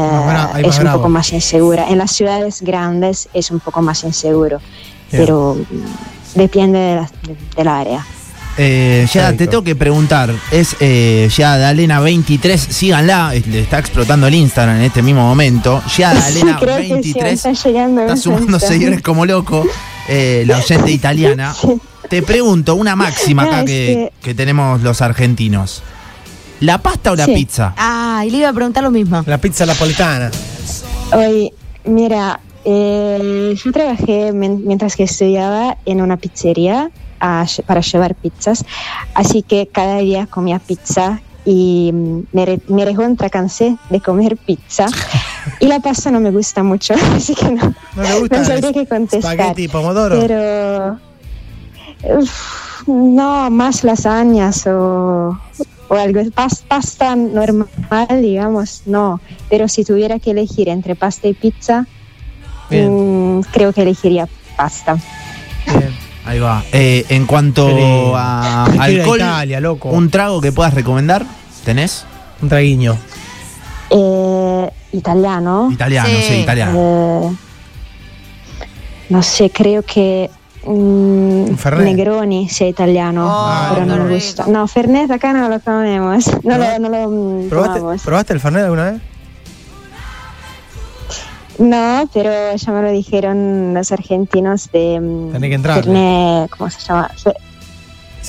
es 0.64 0.77
un 0.79 0.85
bravo. 0.85 0.99
poco 0.99 1.09
más 1.09 1.33
insegura. 1.33 1.88
En 1.88 1.99
las 1.99 2.12
ciudades 2.12 2.62
grandes 2.62 3.29
es 3.35 3.51
un 3.51 3.61
poco 3.61 3.83
más 3.83 4.05
inseguro, 4.05 4.61
pero 5.11 5.57
mm, 5.57 6.38
depende 6.38 6.79
de 6.79 6.95
la- 6.97 7.11
de- 7.27 7.37
del 7.57 7.69
área. 7.69 8.07
Eh, 8.61 9.07
ya 9.12 9.33
te 9.37 9.47
tengo 9.47 9.62
que 9.62 9.77
preguntar, 9.77 10.35
es 10.51 10.75
eh, 10.81 11.31
ya 11.35 11.57
Dalena 11.57 12.01
23, 12.01 12.61
síganla, 12.61 13.33
le 13.33 13.61
está 13.61 13.79
explotando 13.79 14.27
el 14.27 14.35
Instagram 14.35 14.77
en 14.79 14.83
este 14.83 15.01
mismo 15.01 15.23
momento. 15.23 15.81
Ya 15.97 16.12
Dalena 16.12 16.59
Creo 16.59 16.77
que 16.79 16.83
sí, 16.83 16.88
me 16.88 16.94
23 17.23 17.47
está 17.47 18.16
sumando 18.16 18.59
seguidores 18.59 19.01
como 19.01 19.25
loco, 19.27 19.64
eh, 20.09 20.42
la 20.47 20.59
oyente 20.59 20.90
italiana. 20.90 21.55
Te 22.11 22.23
pregunto, 22.23 22.75
una 22.75 22.97
máxima 22.97 23.44
acá 23.44 23.64
que, 23.64 23.66
que- 23.66 24.12
que 24.23 24.35
tenemos 24.35 24.81
los 24.83 25.03
argentinos. 25.03 25.83
¿La 26.61 26.79
pasta 26.79 27.12
o 27.12 27.16
la 27.16 27.27
Sí. 27.27 27.35
pizza? 27.35 27.75
Ah, 27.77 28.25
y 28.27 28.31
le 28.31 28.38
iba 28.38 28.49
a 28.49 28.53
preguntar 28.53 28.83
lo 28.83 28.90
mismo. 28.90 29.23
La 29.27 29.38
pizza 29.38 29.66
napolitana. 29.66 30.31
Oye, 31.12 31.53
mira, 31.85 32.40
eh, 32.64 33.55
yo 33.62 33.71
trabajé 33.73 34.33
mientras 34.33 34.97
que 34.97 35.05
estudiaba 35.05 35.77
en 35.87 36.01
una 36.01 36.16
pizzería 36.16 36.90
a 37.21 37.45
para 37.67 37.81
llevar 37.81 38.15
pizzas, 38.15 38.65
así 39.15 39.43
que 39.43 39.69
cada 39.73 39.99
día 39.99 40.27
comía 40.27 40.59
pizza 40.59 41.21
y 41.45 41.91
mm, 41.93 42.21
me, 42.33 42.47
re- 42.47 42.61
me 42.69 42.85
recontra 42.85 43.31
cansé 43.31 43.77
de 43.91 44.01
comer 44.01 44.37
pizza 44.37 44.87
y 45.61 45.67
la 45.67 45.81
pasta 45.81 46.11
no 46.11 46.21
me 46.21 46.31
gusta 46.31 46.63
mucho, 46.63 46.95
así 47.17 47.35
que 47.35 47.51
no, 47.51 47.75
¿No 47.97 48.03
le 48.03 48.21
gusta? 48.21 48.39
no 48.39 48.45
sabría 48.45 48.73
qué 48.73 48.87
contestar. 48.87 49.35
Spaghetti, 49.35 49.69
pomodoro. 49.69 50.19
Pero 50.21 50.99
uf, 52.19 52.87
no, 52.87 53.51
más 53.51 53.85
lasañas 53.85 54.67
o 54.67 55.39
o 55.91 55.95
algo, 55.95 56.21
pas- 56.33 56.63
pasta 56.69 57.17
normal, 57.17 57.67
digamos, 58.21 58.83
no. 58.85 59.21
Pero 59.49 59.69
si 59.69 59.85
tuviera 59.85 60.19
que 60.19 60.33
elegir 60.33 60.69
entre 60.69 60.95
pasta 60.95 61.29
y 61.29 61.33
pizza, 61.33 61.87
mm, 62.71 63.41
creo 63.53 63.73
que 63.73 63.81
elegiría 63.83 64.29
pasta. 64.55 64.99
Bien. 65.67 65.95
Ahí 66.29 66.38
va. 66.41 66.62
Eh, 66.73 67.07
en 67.09 67.25
cuanto 67.25 68.14
a 68.14 68.64
alcohol, 68.67 69.17
Italia, 69.17 69.61
loco. 69.61 69.88
un 69.88 70.11
trago 70.11 70.43
que 70.43 70.53
puedas 70.53 70.75
recomendar, 70.75 71.25
¿tenés? 71.64 72.05
Un 72.43 72.51
traguiño. 72.51 72.99
Eh, 73.88 74.71
italiano. 74.93 75.71
Italiano, 75.73 76.09
Sí. 76.11 76.23
sí, 76.29 76.35
italiano. 76.41 76.73
Eh, 76.79 77.37
no 79.09 79.23
sé, 79.23 79.49
creo 79.49 79.83
que 79.83 80.29
mm, 80.64 80.69
Un 80.69 81.57
Fernet. 81.59 81.87
Negroni 81.97 82.47
sea 82.51 82.69
italiano, 82.69 83.27
Oh, 83.27 83.75
pero 83.75 83.87
no 83.87 83.95
qué 83.95 84.01
me 84.01 84.05
rico. 84.09 84.14
gusta. 84.27 84.47
No, 84.49 84.69
Fernet 84.69 85.11
acá 85.11 85.33
no 85.33 85.49
lo 85.49 85.61
comemos, 85.61 86.27
no 86.45 86.59
lo, 86.59 86.79
no 86.79 86.88
lo 86.91 87.09
mm, 87.09 87.49
¿Probaste, 87.49 87.79
tomamos. 87.79 88.03
¿Probaste 88.03 88.33
el 88.35 88.41
Fernet 88.41 88.64
alguna 88.64 88.91
vez? 88.91 89.01
No, 91.59 92.09
pero 92.14 92.55
ya 92.57 92.73
me 92.73 92.83
lo 92.83 92.90
dijeron 92.90 93.75
los 93.75 93.90
argentinos 93.92 94.71
de 94.73 95.01
mm, 95.01 95.33
Tenés 95.33 95.49
que 95.49 95.55
entrar. 95.55 95.77
Fernet, 95.85 96.51
¿cómo 96.51 96.71
se 96.71 96.81
llama? 96.81 97.11
Sí. 97.16 97.31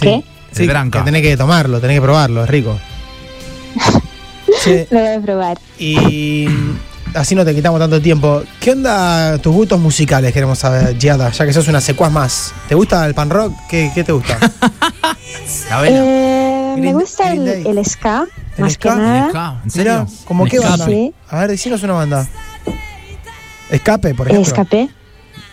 ¿Qué? 0.01 0.23
Sí, 0.51 0.63
El 0.63 0.69
Branca. 0.69 0.99
que 0.99 1.05
tenés 1.05 1.21
que 1.21 1.37
tomarlo, 1.37 1.79
tenés 1.79 1.97
que 1.97 2.01
probarlo, 2.01 2.43
es 2.43 2.49
rico. 2.49 2.77
Sí, 4.63 4.85
Lo 4.89 4.99
voy 4.99 5.07
a 5.07 5.19
probar. 5.21 5.57
y 5.77 6.47
mm, 6.49 6.77
así 7.15 7.33
no 7.35 7.45
te 7.45 7.53
quitamos 7.55 7.79
tanto 7.79 8.01
tiempo. 8.01 8.41
¿Qué 8.59 8.71
onda 8.71 9.37
tus 9.37 9.53
gustos 9.53 9.79
musicales? 9.79 10.33
Queremos 10.33 10.57
saber, 10.59 10.97
Giada, 10.97 11.29
ya 11.29 11.45
que 11.45 11.53
sos 11.53 11.67
una 11.69 11.79
secuaz 11.79 12.11
más. 12.11 12.51
¿Te 12.67 12.75
gusta 12.75 13.05
el 13.05 13.13
pan 13.13 13.29
rock? 13.29 13.53
¿Qué, 13.69 13.91
qué 13.95 14.03
te 14.03 14.11
gusta? 14.11 14.37
La. 15.69 15.87
Eh, 15.87 16.75
me 16.77 16.93
gusta 16.93 17.31
el, 17.31 17.85
ska, 17.85 18.25
¿El 18.57 18.63
más 18.63 18.73
ska? 18.73 18.95
que 18.95 18.99
nada. 19.01 19.61
¿En 19.63 19.69
serio? 19.71 20.07
¿Como 20.25 20.45
qué 20.45 20.59
banda? 20.59 20.85
Sí. 20.85 21.13
A 21.29 21.39
ver, 21.41 21.51
decinos 21.51 21.81
una 21.83 21.93
banda. 21.93 22.27
Escape, 23.69 24.13
por 24.15 24.27
ejemplo. 24.27 24.47
Escapé. 24.47 24.89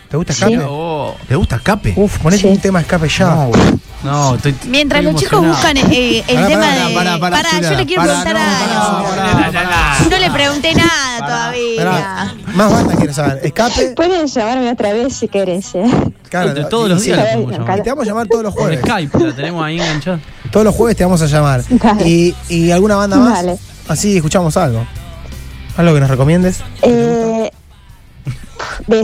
¿Te 0.09 0.15
gusta 0.15 0.31
Sí. 0.33 0.43
Escape? 0.45 0.65
Oh, 0.69 1.15
¿Te 1.27 1.35
gusta 1.35 1.57
escape? 1.57 1.93
Uf, 1.97 2.19
ponete 2.19 2.43
Sí. 2.43 2.47
un 2.47 2.57
tema 2.59 2.79
Escape 2.79 3.09
ya. 3.09 3.25
No, 3.25 3.47
güey. 3.47 3.61
no, 4.03 4.35
estoy. 4.35 4.55
Mientras 4.67 5.01
estoy 5.01 5.11
los 5.13 5.21
chicos 5.21 5.45
buscan 5.45 5.75
eh, 5.77 6.23
el 6.25 6.47
tema 6.47 6.61
pará, 6.61 6.87
de. 6.87 6.93
pará, 6.95 7.19
pará, 7.19 7.35
Pará, 7.41 7.59
yo 7.69 7.75
le 7.77 7.85
quiero 7.85 8.03
preguntar 8.03 8.33
no, 8.33 9.03
pará, 9.03 9.97
No 10.09 10.17
le 10.17 10.31
pregunté 10.31 10.73
nada 10.75 11.17
todavía. 11.27 12.33
Más 12.55 12.71
banda 12.71 12.95
quiero 12.95 13.13
saber. 13.13 13.41
Escape. 13.43 13.93
Puedes 13.97 14.33
llamarme 14.33 14.71
otra 14.71 14.93
vez 14.93 15.13
si 15.13 15.27
querés. 15.27 15.75
¿eh? 15.75 15.83
Claro, 16.29 16.67
todos 16.69 16.87
los 16.89 17.01
días 17.03 17.17
y- 17.17 17.45
la 17.45 17.83
te 17.83 17.89
vamos 17.89 18.05
a 18.05 18.07
llamar 18.09 18.27
todos 18.27 18.43
los 18.45 18.53
jueves. 18.53 18.79
Skype 18.79 19.19
la 19.19 19.35
tenemos 19.35 19.63
ahí 19.65 19.75
enganchada. 19.75 20.19
Todos 20.51 20.65
los 20.65 20.73
jueves 20.75 20.95
te 20.95 21.03
vamos 21.03 21.21
a 21.21 21.25
llamar. 21.25 21.63
¿Y, 22.05 22.33
y 22.47 22.71
alguna 22.71 22.95
banda 22.95 23.17
más? 23.17 23.33
Dale. 23.33 23.57
Así 23.89 24.15
escuchamos 24.15 24.55
algo. 24.55 24.85
Algo 25.75 25.93
que 25.93 25.99
nos 25.99 26.09
recomiendes. 26.09 26.61
Eh, 26.81 27.51
de 28.87 28.99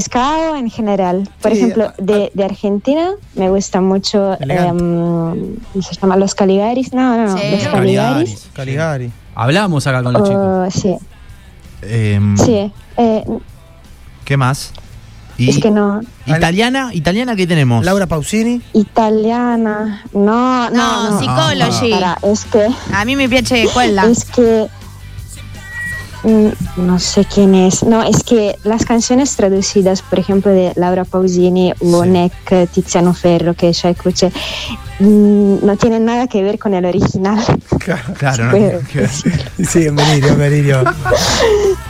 en 0.58 0.70
general. 0.70 1.30
Por 1.42 1.52
Sí, 1.52 1.58
ejemplo, 1.60 1.86
a- 1.90 1.94
de, 2.02 2.32
de 2.34 2.44
Argentina 2.44 3.12
me 3.36 3.50
gusta 3.50 3.82
mucho. 3.82 4.34
Em, 4.40 5.56
¿cómo 5.72 5.82
se 5.84 5.94
llama? 5.96 6.16
Los 6.18 6.34
Caligaris. 6.36 6.94
No, 6.94 7.18
no, 7.18 7.28
no. 7.28 7.38
Sí. 7.38 7.44
Los 7.52 7.68
Caligaris. 7.68 8.50
Caligari. 8.54 9.12
Hablamos 9.36 9.86
acá 9.88 10.02
con 10.04 10.14
los 10.14 10.24
chicos. 10.24 10.38
Oh, 10.40 10.72
sí, 10.72 10.96
Em, 11.82 12.38
sí. 12.38 12.72
Eh, 12.98 13.24
¿Qué 14.26 14.38
más? 14.38 14.72
Y 15.38 15.50
es 15.50 15.58
que 15.60 15.72
no. 15.72 16.00
italiana, 16.28 16.92
italiana 16.94 17.36
qué 17.36 17.48
tenemos? 17.48 17.84
Laura 17.84 18.06
Pausini. 18.06 18.62
Italiana. 18.74 20.04
No, 20.14 20.70
no, 20.70 20.72
No, 20.72 21.10
no. 21.10 21.20
Psychology. 21.20 21.92
Pará, 21.92 22.18
es 22.22 22.46
que. 22.46 22.68
A 22.94 23.04
mí 23.04 23.16
me 23.16 23.28
piace 23.28 23.68
quella. 23.74 24.06
Es 24.06 24.26
que. 24.26 24.68
Mm, 26.24 26.48
No 26.86 27.00
sé 27.00 27.26
quién 27.26 27.54
es. 27.56 27.84
No, 27.84 28.02
es 28.04 28.24
que 28.24 28.58
las 28.64 28.86
canciones 28.86 29.36
traducidas, 29.36 30.02
por 30.02 30.20
ejemplo, 30.20 30.52
de 30.52 30.72
Laura 30.76 31.06
Pausini 31.06 31.74
o 31.80 32.04
Sí. 32.04 32.10
Neck, 32.10 32.70
Tiziano 32.72 33.14
Ferro, 33.14 33.54
que 33.54 33.72
ya 33.74 33.90
escuché, 33.90 34.32
mm, 35.00 35.66
no 35.66 35.78
tienen 35.78 36.06
nada 36.06 36.28
que 36.28 36.42
ver 36.44 36.58
con 36.60 36.74
el 36.74 36.86
original. 36.86 37.44
Claro, 38.18 38.46
no. 38.52 38.80
Sí, 39.68 39.86
en 39.88 39.96
Benirio. 39.96 40.84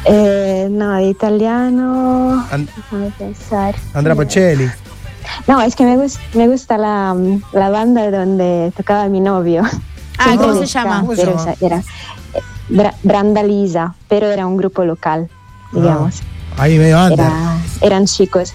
Eh, 0.06 0.68
no, 0.70 0.96
de 0.96 1.06
italiano. 1.08 2.46
An- 2.52 2.68
Déjame 2.76 3.10
pensar. 3.18 3.76
Andrea 3.94 4.16
Bocelli. 4.16 4.70
No, 5.48 5.62
es 5.62 5.76
que 5.76 5.86
me, 5.86 5.96
gus- 5.98 6.20
me 6.34 6.48
gusta 6.50 6.78
la, 6.78 7.16
la 7.54 7.70
banda 7.70 8.12
donde 8.12 8.74
tocaba 8.76 9.08
mi 9.08 9.22
novio. 9.22 9.64
Ah, 10.18 10.36
¿cómo 10.38 10.56
se 10.56 10.66
llama? 10.66 11.00
¿Cómo 11.02 11.16
se 11.16 11.22
pero, 11.22 11.38
llama? 11.38 11.42
o 11.42 11.46
sea, 11.56 11.56
era 11.68 11.78
eh, 11.78 11.84
Bra- 12.70 12.96
Brandalisa, 13.04 13.96
pero 14.08 14.28
era 14.28 14.46
un 14.48 14.58
grupo 14.58 14.84
local, 14.86 15.30
digamos. 15.72 16.22
Ahí 16.58 16.78
medio. 16.78 16.98
Era- 17.14 17.58
eran 17.82 18.06
chicos. 18.06 18.54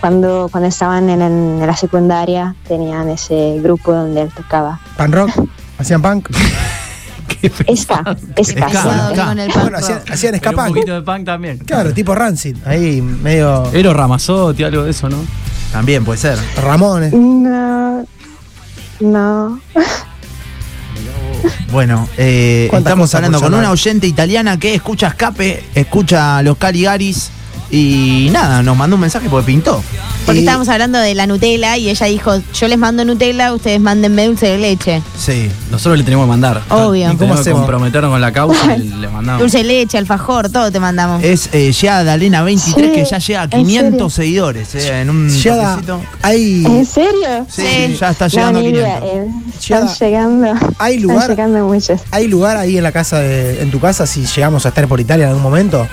Cuando, 0.00 0.48
cuando 0.50 0.68
estaban 0.68 1.10
en, 1.10 1.20
en 1.20 1.66
la 1.66 1.76
secundaria 1.76 2.54
tenían 2.66 3.10
ese 3.10 3.58
grupo 3.62 3.92
donde 3.92 4.22
él 4.22 4.30
tocaba. 4.34 4.80
Pan 4.96 5.12
rock. 5.12 5.30
Hacían 5.78 6.00
punk. 6.00 6.28
Con 9.26 9.38
el 9.38 9.48
Bueno, 9.52 9.62
punk 9.62 9.74
hacían, 9.74 9.98
rock. 10.00 10.10
hacían 10.10 10.34
Pero 10.40 10.50
un 10.50 10.68
poquito 10.74 10.94
de 10.94 11.02
punk 11.02 11.24
también. 11.24 11.58
Claro, 11.58 11.92
tipo 11.92 12.14
Rancid. 12.14 12.56
Ahí 12.66 13.00
medio 13.02 13.70
Ero 13.72 13.92
Ramazzotti, 13.94 14.64
algo 14.64 14.84
de 14.84 14.90
eso, 14.90 15.08
¿no? 15.08 15.18
También 15.72 16.04
puede 16.04 16.18
ser. 16.18 16.38
Ramones. 16.62 17.12
No, 17.12 18.04
no. 19.00 19.60
Bueno, 21.70 22.08
eh, 22.16 22.66
¿Cuántas 22.70 22.90
estamos 22.90 23.14
hablando 23.14 23.40
con 23.40 23.54
una 23.54 23.70
oyente 23.70 24.06
italiana 24.06 24.58
que 24.58 24.74
escucha 24.74 25.08
escape, 25.08 25.64
escucha 25.74 26.42
los 26.42 26.56
Caligaris 26.56 27.30
y 27.70 28.28
nada, 28.32 28.62
nos 28.62 28.76
mandó 28.76 28.96
un 28.96 29.00
mensaje 29.02 29.28
porque 29.28 29.46
pintó. 29.46 29.82
Porque 30.26 30.40
Y- 30.40 30.42
estábamos 30.44 30.68
hablando 30.68 30.98
de 30.98 31.14
la 31.14 31.26
Nutella 31.26 31.76
y 31.78 31.88
ella 31.88 32.06
dijo, 32.06 32.32
yo 32.54 32.68
les 32.68 32.78
mando 32.78 33.04
Nutella, 33.04 33.52
ustedes 33.54 33.80
mándenme 33.80 34.26
dulce 34.26 34.46
de 34.46 34.58
leche. 34.58 35.02
Sí. 35.18 35.48
Nosotros 35.70 35.96
le 35.98 36.04
tenemos 36.04 36.26
que 36.26 36.28
mandar. 36.30 36.62
Obvio. 36.68 37.04
Tenemos 37.04 37.18
¿Cómo 37.18 37.34
que 37.34 37.40
hacemos? 37.40 37.60
comprometernos 37.60 38.10
con 38.10 38.20
la 38.20 38.32
causa 38.32 38.76
y 38.76 38.88
le 39.00 39.08
mandamos. 39.08 39.40
Dulce 39.40 39.58
de 39.58 39.64
leche, 39.64 39.98
alfajor, 39.98 40.50
todo 40.50 40.70
te 40.70 40.78
mandamos. 40.78 41.22
Es 41.24 41.48
eh, 41.52 41.72
ya 41.72 42.04
Dalena 42.04 42.42
23 42.42 42.86
Sí, 42.86 42.92
que 42.92 43.04
ya 43.04 43.18
llega 43.18 43.40
a 43.40 43.44
¿en 43.44 43.50
500 43.50 43.90
serio? 43.92 44.10
seguidores 44.10 44.74
eh, 44.74 45.00
en 45.00 45.10
un 45.10 45.26
toquecito. 45.28 46.00
hay, 46.22 46.64
¿En 46.66 46.86
serio? 46.86 47.46
Sí, 47.48 47.62
Sí. 47.62 47.96
ya 47.98 48.10
está 48.10 48.26
No, 48.26 48.30
llegando 48.30 48.58
a 48.58 48.62
ni 48.62 48.68
idea, 48.68 49.00
500. 49.00 49.10
eh, 49.10 49.30
están 49.60 49.88
llegando. 49.98 50.46
¿hay 50.78 50.94
Están 50.96 51.02
lugar, 51.10 51.30
llegando 51.30 51.66
muchos. 51.66 52.00
¿Hay 52.10 52.28
lugar 52.28 52.56
ahí 52.56 52.76
en 52.76 52.82
la 52.82 52.92
casa 52.92 53.20
de, 53.20 53.62
en 53.62 53.70
tu 53.70 53.80
casa 53.80 54.06
si 54.06 54.26
llegamos 54.26 54.66
a 54.66 54.68
estar 54.68 54.86
por 54.86 55.00
Italia 55.00 55.24
en 55.24 55.28
algún 55.30 55.42
momento? 55.42 55.88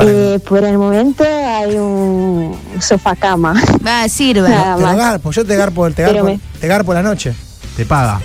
Eh, 0.00 0.40
por 0.48 0.64
el 0.64 0.78
momento 0.78 1.24
hay 1.24 1.76
un 1.76 2.58
sofá 2.80 3.14
cama. 3.14 3.54
Va, 3.86 4.08
sirve. 4.08 4.48
Nada 4.48 4.74
te 4.76 4.80
lo 4.82 4.86
más. 4.88 4.96
garpo, 4.96 5.30
yo 5.30 5.44
te 5.44 5.56
garpo, 5.56 5.90
te 5.90 6.02
garpo, 6.02 6.24
me- 6.24 6.40
te 6.60 6.66
garpo 6.68 6.92
la 6.94 7.02
noche. 7.02 7.34
Te 7.76 7.84
paga. 7.86 8.20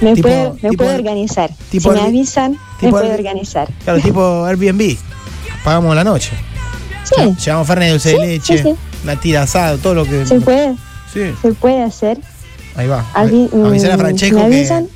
Me, 0.00 0.14
Tipo- 0.14 0.28
puedo, 0.28 0.54
me 0.62 0.70
tipo- 0.70 0.84
puedo 0.84 0.96
organizar. 0.96 1.50
tipo 1.70 1.92
si 1.92 2.00
me 2.00 2.06
avisan, 2.06 2.52
tipo 2.80 2.96
me 2.96 3.02
puedo 3.02 3.14
organizar. 3.14 3.68
Claro, 3.84 4.00
tipo 4.00 4.44
Airbnb. 4.46 4.96
Pagamos 5.62 5.94
la 5.94 6.04
noche. 6.04 6.30
Sí, 7.04 7.34
Llevamos 7.44 7.66
Fernet 7.66 7.90
dulce 7.90 8.08
de 8.10 8.14
Sí, 8.16 8.20
leche, 8.26 8.56
sí, 8.58 8.62
sí. 8.64 8.74
una 9.04 9.16
tira 9.16 9.42
asado, 9.42 9.78
todo 9.78 9.94
lo 9.94 10.04
que. 10.04 10.24
se 10.26 10.40
puede, 10.40 10.74
Sí, 11.12 11.34
se 11.42 11.52
puede 11.54 11.82
hacer. 11.82 12.18
ahí 12.76 12.86
va. 12.88 13.04
Avi- 13.14 13.50
Avisale 13.66 13.92
a 13.92 13.96
mm, 13.96 14.00
Francesco 14.00 14.38
me 14.38 14.48
que. 14.48 14.56
avisan, 14.56 14.88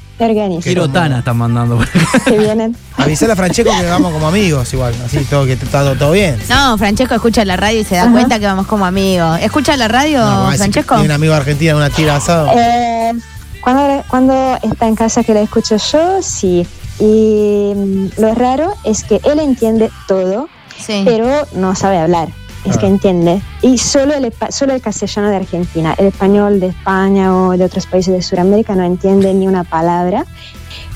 Tana 0.92 1.18
están 1.18 1.36
mandando. 1.36 1.78
Que 2.24 2.38
vienen. 2.38 2.76
Avisale 2.96 3.32
a 3.32 3.36
Francesco 3.36 3.70
que 3.78 3.86
vamos 3.86 4.12
como 4.12 4.28
amigos 4.28 4.72
igual. 4.72 4.94
Así 5.04 5.18
todo 5.24 5.44
que 5.44 5.54
está 5.54 5.66
todo, 5.82 5.94
todo 5.96 6.12
bien. 6.12 6.38
No, 6.48 6.78
Francesco 6.78 7.14
escucha 7.14 7.44
la 7.44 7.56
radio 7.56 7.80
y 7.80 7.84
se 7.84 7.96
da 7.96 8.02
Ajá. 8.04 8.12
cuenta 8.12 8.38
que 8.38 8.46
vamos 8.46 8.66
como 8.66 8.86
amigos. 8.86 9.38
¿Escucha 9.40 9.76
la 9.76 9.88
radio, 9.88 10.20
No, 10.20 10.50
Francesco? 10.52 10.94
Tiene 10.94 11.08
un 11.08 11.12
amigo 11.12 11.34
en 11.34 11.76
una 11.76 11.90
tira 11.90 12.16
asado. 12.16 12.48
Eh, 12.54 13.12
cuando, 13.60 14.04
cuando 14.08 14.58
está 14.62 14.86
en 14.86 14.94
casa 14.94 15.24
que 15.24 15.34
la 15.34 15.40
escucho 15.40 15.76
yo, 15.76 16.22
sí. 16.22 16.66
Y 17.00 17.72
mm, 17.74 18.20
lo 18.20 18.34
raro 18.34 18.74
es 18.84 19.02
que 19.04 19.20
él 19.24 19.40
entiende 19.40 19.90
todo, 20.06 20.48
Sí. 20.78 21.02
pero 21.04 21.46
no 21.54 21.74
sabe 21.74 21.98
hablar. 21.98 22.28
Es 22.64 22.76
Ah. 22.76 22.80
que 22.80 22.86
entiende. 22.86 23.40
Y 23.62 23.78
solo 23.78 24.14
el, 24.14 24.32
solo 24.50 24.72
el 24.72 24.80
castellano 24.80 25.28
de 25.28 25.36
Argentina. 25.36 25.94
El 25.98 26.06
español 26.06 26.60
de 26.60 26.68
España 26.68 27.34
o 27.36 27.56
de 27.56 27.64
otros 27.64 27.86
países 27.86 28.14
de 28.14 28.22
Sudamérica 28.22 28.74
no 28.74 28.84
entiende 28.84 29.32
ni 29.34 29.46
una 29.46 29.64
palabra. 29.64 30.24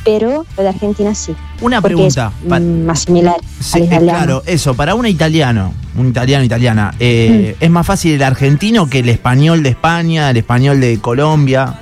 Pero 0.05 0.47
lo 0.57 0.63
de 0.63 0.69
Argentina 0.71 1.15
sí. 1.15 1.35
Una 1.61 1.83
pregunta. 1.83 2.33
Es 2.43 2.61
mm, 2.61 2.85
más 2.87 3.01
similar 3.01 3.37
Sí, 3.61 3.79
al 3.79 3.85
italiano. 3.85 4.19
claro, 4.19 4.43
eso, 4.47 4.75
para 4.75 4.95
un 4.95 5.07
italiano, 5.07 5.75
un 5.97 6.09
italiano 6.09 6.45
italiana, 6.45 6.95
eh, 6.99 7.55
Mm. 7.61 7.65
¿es 7.65 7.71
más 7.71 7.87
fácil 7.87 8.13
el 8.15 8.23
argentino 8.23 8.89
que 8.89 9.01
el 9.01 9.09
español 9.11 9.63
de 9.63 9.71
España, 9.71 10.31
el 10.31 10.39
español 10.39 10.81
de 10.81 10.99
Colombia? 11.01 11.75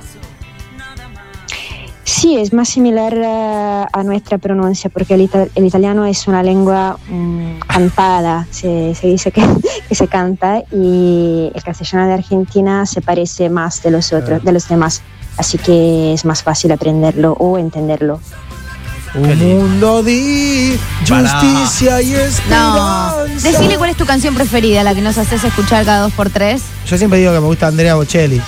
Sí, 2.09 2.37
es 2.37 2.53
más 2.53 2.69
similar 2.69 3.13
eh, 3.13 3.85
a 3.91 4.03
nuestra 4.05 4.37
pronuncia, 4.37 4.89
porque 4.89 5.15
el, 5.15 5.21
ita- 5.29 5.49
el 5.55 5.65
italiano 5.65 6.05
es 6.05 6.25
una 6.25 6.41
lengua 6.41 6.97
mm, 7.09 7.59
cantada, 7.67 8.47
se, 8.49 8.95
se 8.95 9.07
dice 9.07 9.29
que, 9.31 9.41
que 9.89 9.93
se 9.93 10.07
canta, 10.07 10.59
y 10.71 11.51
el 11.53 11.63
castellano 11.63 12.07
de 12.07 12.13
Argentina 12.13 12.85
se 12.85 13.01
parece 13.01 13.49
más 13.49 13.83
de 13.83 13.91
los 13.91 14.13
otros, 14.13 14.41
de 14.41 14.51
los 14.53 14.69
demás, 14.69 15.01
así 15.35 15.57
que 15.57 16.13
es 16.13 16.23
más 16.23 16.43
fácil 16.43 16.71
aprenderlo 16.71 17.33
o 17.33 17.57
entenderlo. 17.57 18.21
Un 19.13 19.37
mundo 19.39 20.01
de 20.01 20.79
justicia 20.99 22.01
y 22.01 22.11
No. 22.11 22.19
esperanza. 22.19 23.15
Decile 23.43 23.77
cuál 23.77 23.89
es 23.89 23.97
tu 23.97 24.05
canción 24.05 24.33
preferida, 24.33 24.81
la 24.83 24.95
que 24.95 25.01
nos 25.01 25.17
haces 25.17 25.43
escuchar 25.43 25.83
cada 25.83 26.01
dos 26.03 26.13
por 26.13 26.29
tres. 26.29 26.61
Yo 26.87 26.97
siempre 26.97 27.19
digo 27.19 27.33
que 27.33 27.39
me 27.41 27.47
gusta 27.47 27.67
Andrea 27.67 27.95
Bocelli. 27.95 28.41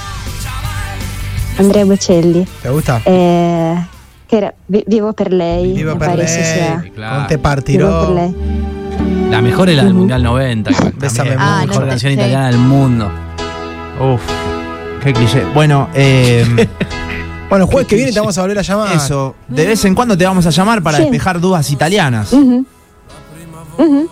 Andrea 1.59 1.85
Bocelli, 1.85 2.47
¿Te 2.63 2.69
gusta? 2.69 3.01
eh, 3.05 3.75
que 4.27 4.37
era 4.37 4.53
Vi- 4.67 4.83
Vivo 4.87 5.13
per 5.13 5.33
lei, 5.33 5.73
Vivo 5.73 5.93
me 5.93 5.99
per 5.99 6.09
parece 6.09 6.79
lei, 6.81 6.91
Claro. 6.91 7.15
Ponte 7.19 7.35
Vivo 7.35 7.41
per 7.41 7.41
partiró. 7.41 8.13
lei. 8.13 8.35
La 9.29 9.41
mejor 9.41 9.69
es 9.69 9.75
la 9.77 9.83
del 9.83 9.93
Mundial 9.93 10.23
90. 10.23 10.71
que 10.73 10.91
Bésame 10.97 11.35
Ah, 11.37 11.59
no 11.61 11.67
mejor 11.67 11.83
te- 11.83 11.89
canción 11.89 12.11
sí. 12.13 12.17
italiana 12.17 12.47
del 12.47 12.57
mundo. 12.57 13.11
Uf, 13.99 14.21
qué 15.03 15.13
cliché. 15.13 15.43
Bueno, 15.53 15.89
eh, 15.93 16.45
Bueno, 17.49 17.65
el 17.65 17.71
jueves 17.71 17.87
que 17.87 17.95
viene 17.95 18.11
te 18.11 18.19
vamos 18.19 18.37
a 18.37 18.41
volver 18.41 18.59
a 18.59 18.61
llamar. 18.61 18.95
eso. 18.95 19.35
De 19.47 19.65
vez 19.65 19.83
en 19.83 19.95
cuando 19.95 20.15
te 20.15 20.23
vamos 20.23 20.45
a 20.45 20.51
llamar 20.51 20.83
para 20.83 20.97
Sí. 20.97 21.03
despejar 21.03 21.39
dudas 21.41 21.69
italianas. 21.71 22.31
Ujú. 22.31 22.63
Ujú. 23.79 24.07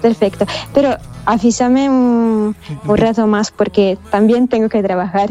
Perfecto. 0.00 0.46
Pero 0.72 0.96
avísame 1.28 1.88
un, 1.90 2.56
un 2.86 2.96
rato 2.96 3.26
más 3.26 3.50
porque 3.50 3.98
también 4.10 4.48
tengo 4.48 4.68
que 4.68 4.82
trabajar. 4.82 5.28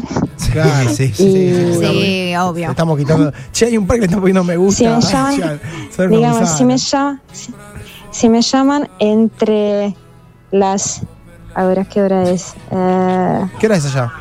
Claro, 0.52 0.88
Sí, 0.90 1.08
sí, 1.08 1.12
sí. 1.14 1.72
sí. 1.72 1.78
Sí, 1.80 2.36
obvio. 2.36 2.66
Le 2.66 2.70
estamos 2.70 2.96
quitando. 2.96 3.32
Che, 3.52 3.66
hay 3.66 3.76
un 3.76 3.86
par 3.86 3.96
que 3.96 4.00
le 4.02 4.06
están 4.06 4.20
poniendo 4.20 4.44
me 4.44 4.56
gusta. 4.56 4.78
Si 4.78 4.86
me 4.86 5.12
llaman, 5.12 5.60
digamos, 6.10 6.48
si 6.50 6.64
me, 6.64 6.76
llaman, 6.78 7.20
si, 7.32 7.52
si 8.10 8.28
me 8.28 8.40
llaman 8.42 8.88
entre 9.00 9.94
las... 10.52 11.02
Ahora, 11.54 11.84
¿qué 11.84 12.00
hora 12.00 12.22
es? 12.30 12.54
Eh, 12.70 13.46
¿Qué 13.58 13.66
hora 13.66 13.76
es 13.76 13.84
allá? 13.86 14.12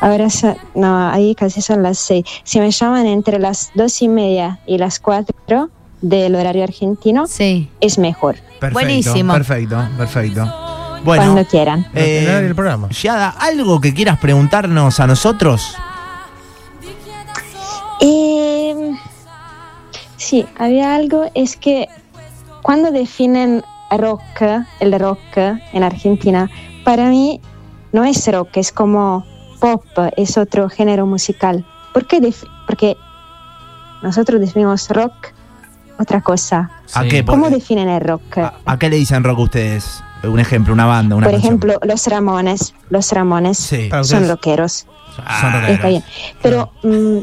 ahora, 0.00 0.28
no, 0.74 1.08
ahí 1.08 1.34
casi 1.34 1.62
son 1.62 1.82
las 1.82 1.98
seis. 1.98 2.26
Si 2.44 2.60
me 2.60 2.70
llaman 2.70 3.06
entre 3.06 3.38
las 3.38 3.70
dos 3.74 4.02
y 4.02 4.08
media 4.08 4.58
y 4.66 4.76
las 4.76 5.00
cuatro 5.00 5.70
del 6.02 6.34
horario 6.34 6.62
argentino, 6.62 7.26
Sí. 7.26 7.70
es 7.80 7.96
mejor. 7.98 8.34
Perfecto, 8.60 8.72
Buenísimo. 8.74 9.32
Perfecto, 9.32 9.76
perfecto. 9.96 10.63
Bueno, 11.04 11.22
Cuando 11.32 11.44
quieran. 11.46 11.86
El 11.94 12.02
eh, 12.28 12.40
del 12.42 12.54
programa. 12.54 12.88
Yada, 12.90 13.28
¿algo 13.38 13.80
que 13.80 13.92
quieras 13.92 14.18
preguntarnos 14.18 14.98
a 15.00 15.06
nosotros? 15.06 15.76
Eh, 18.00 18.92
sí, 20.16 20.46
había 20.58 20.94
algo, 20.94 21.30
es 21.34 21.56
que 21.56 21.88
cuando 22.62 22.90
definen 22.90 23.62
rock, 23.90 24.20
el 24.80 24.98
rock 24.98 25.18
en 25.36 25.82
Argentina, 25.82 26.50
para 26.84 27.08
mí 27.08 27.40
no 27.92 28.04
es 28.04 28.26
rock, 28.30 28.56
es 28.56 28.72
como 28.72 29.24
pop, 29.60 29.84
es 30.16 30.36
otro 30.36 30.68
género 30.68 31.06
musical. 31.06 31.64
¿Por 31.92 32.06
qué? 32.06 32.20
def- 32.20 32.44
Porque 32.66 32.96
nosotros 34.02 34.40
definimos 34.40 34.88
rock 34.90 35.12
otra 35.98 36.20
cosa. 36.20 36.70
¿A 36.92 37.04
qué? 37.04 37.24
¿Cómo 37.24 37.48
definen 37.50 37.88
el 37.88 38.00
rock? 38.00 38.38
a, 38.38 38.54
a 38.66 38.78
qué 38.78 38.88
le 38.90 38.96
dicen 38.96 39.22
rock 39.22 39.38
ustedes? 39.38 40.02
Un 40.28 40.40
ejemplo, 40.40 40.72
una 40.72 40.86
banda, 40.86 41.16
una 41.16 41.24
Por 41.26 41.32
canción. 41.34 41.48
ejemplo, 41.54 41.78
los 41.82 42.06
Ramones, 42.06 42.74
los 42.90 43.10
Ramones 43.12 43.58
Sí, 43.58 43.88
son 44.02 44.28
rockeros. 44.28 44.86
son 45.40 45.52
rockeros. 45.52 45.70
Está 45.70 45.88
bien. 45.88 46.04
Pero 46.42 46.72
mm, 46.82 47.18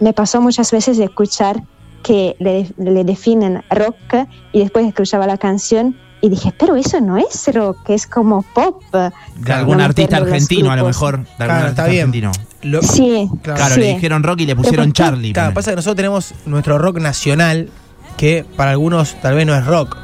me 0.00 0.12
pasó 0.12 0.40
muchas 0.40 0.70
veces 0.70 0.96
de 0.98 1.04
escuchar 1.04 1.62
que 2.02 2.36
le, 2.40 2.68
le 2.78 3.04
definen 3.04 3.62
rock 3.70 4.26
y 4.52 4.60
después 4.60 4.86
escuchaba 4.86 5.26
la 5.26 5.36
canción 5.38 5.96
y 6.20 6.28
dije, 6.28 6.52
pero 6.56 6.76
eso 6.76 7.00
no 7.00 7.16
es 7.16 7.48
rock, 7.52 7.90
es 7.90 8.06
como 8.06 8.42
pop. 8.42 8.80
De 9.36 9.52
algún 9.52 9.78
No 9.78 9.84
artista 9.84 10.18
argentino, 10.18 10.70
a 10.70 10.76
lo 10.76 10.86
mejor. 10.86 11.18
De 11.18 11.20
algún 11.22 11.36
Claro, 11.36 11.52
artista 11.54 11.70
está 11.82 11.86
bien. 11.86 12.02
argentino. 12.08 12.32
Lo- 12.62 12.82
Sí, 12.82 13.28
Claro. 13.42 13.56
Claro, 13.58 13.74
sí. 13.74 13.80
le 13.80 13.94
dijeron 13.94 14.22
rock 14.22 14.40
y 14.40 14.46
le 14.46 14.54
pusieron. 14.54 14.92
Charlie. 14.92 15.32
Claro, 15.32 15.52
pasa 15.52 15.70
que 15.72 15.76
nosotros 15.76 15.96
tenemos 15.96 16.34
nuestro 16.46 16.78
rock 16.78 16.98
nacional, 17.00 17.70
que 18.16 18.44
para 18.56 18.70
algunos 18.70 19.16
tal 19.20 19.34
vez 19.34 19.46
no 19.46 19.54
es 19.56 19.66
rock, 19.66 19.96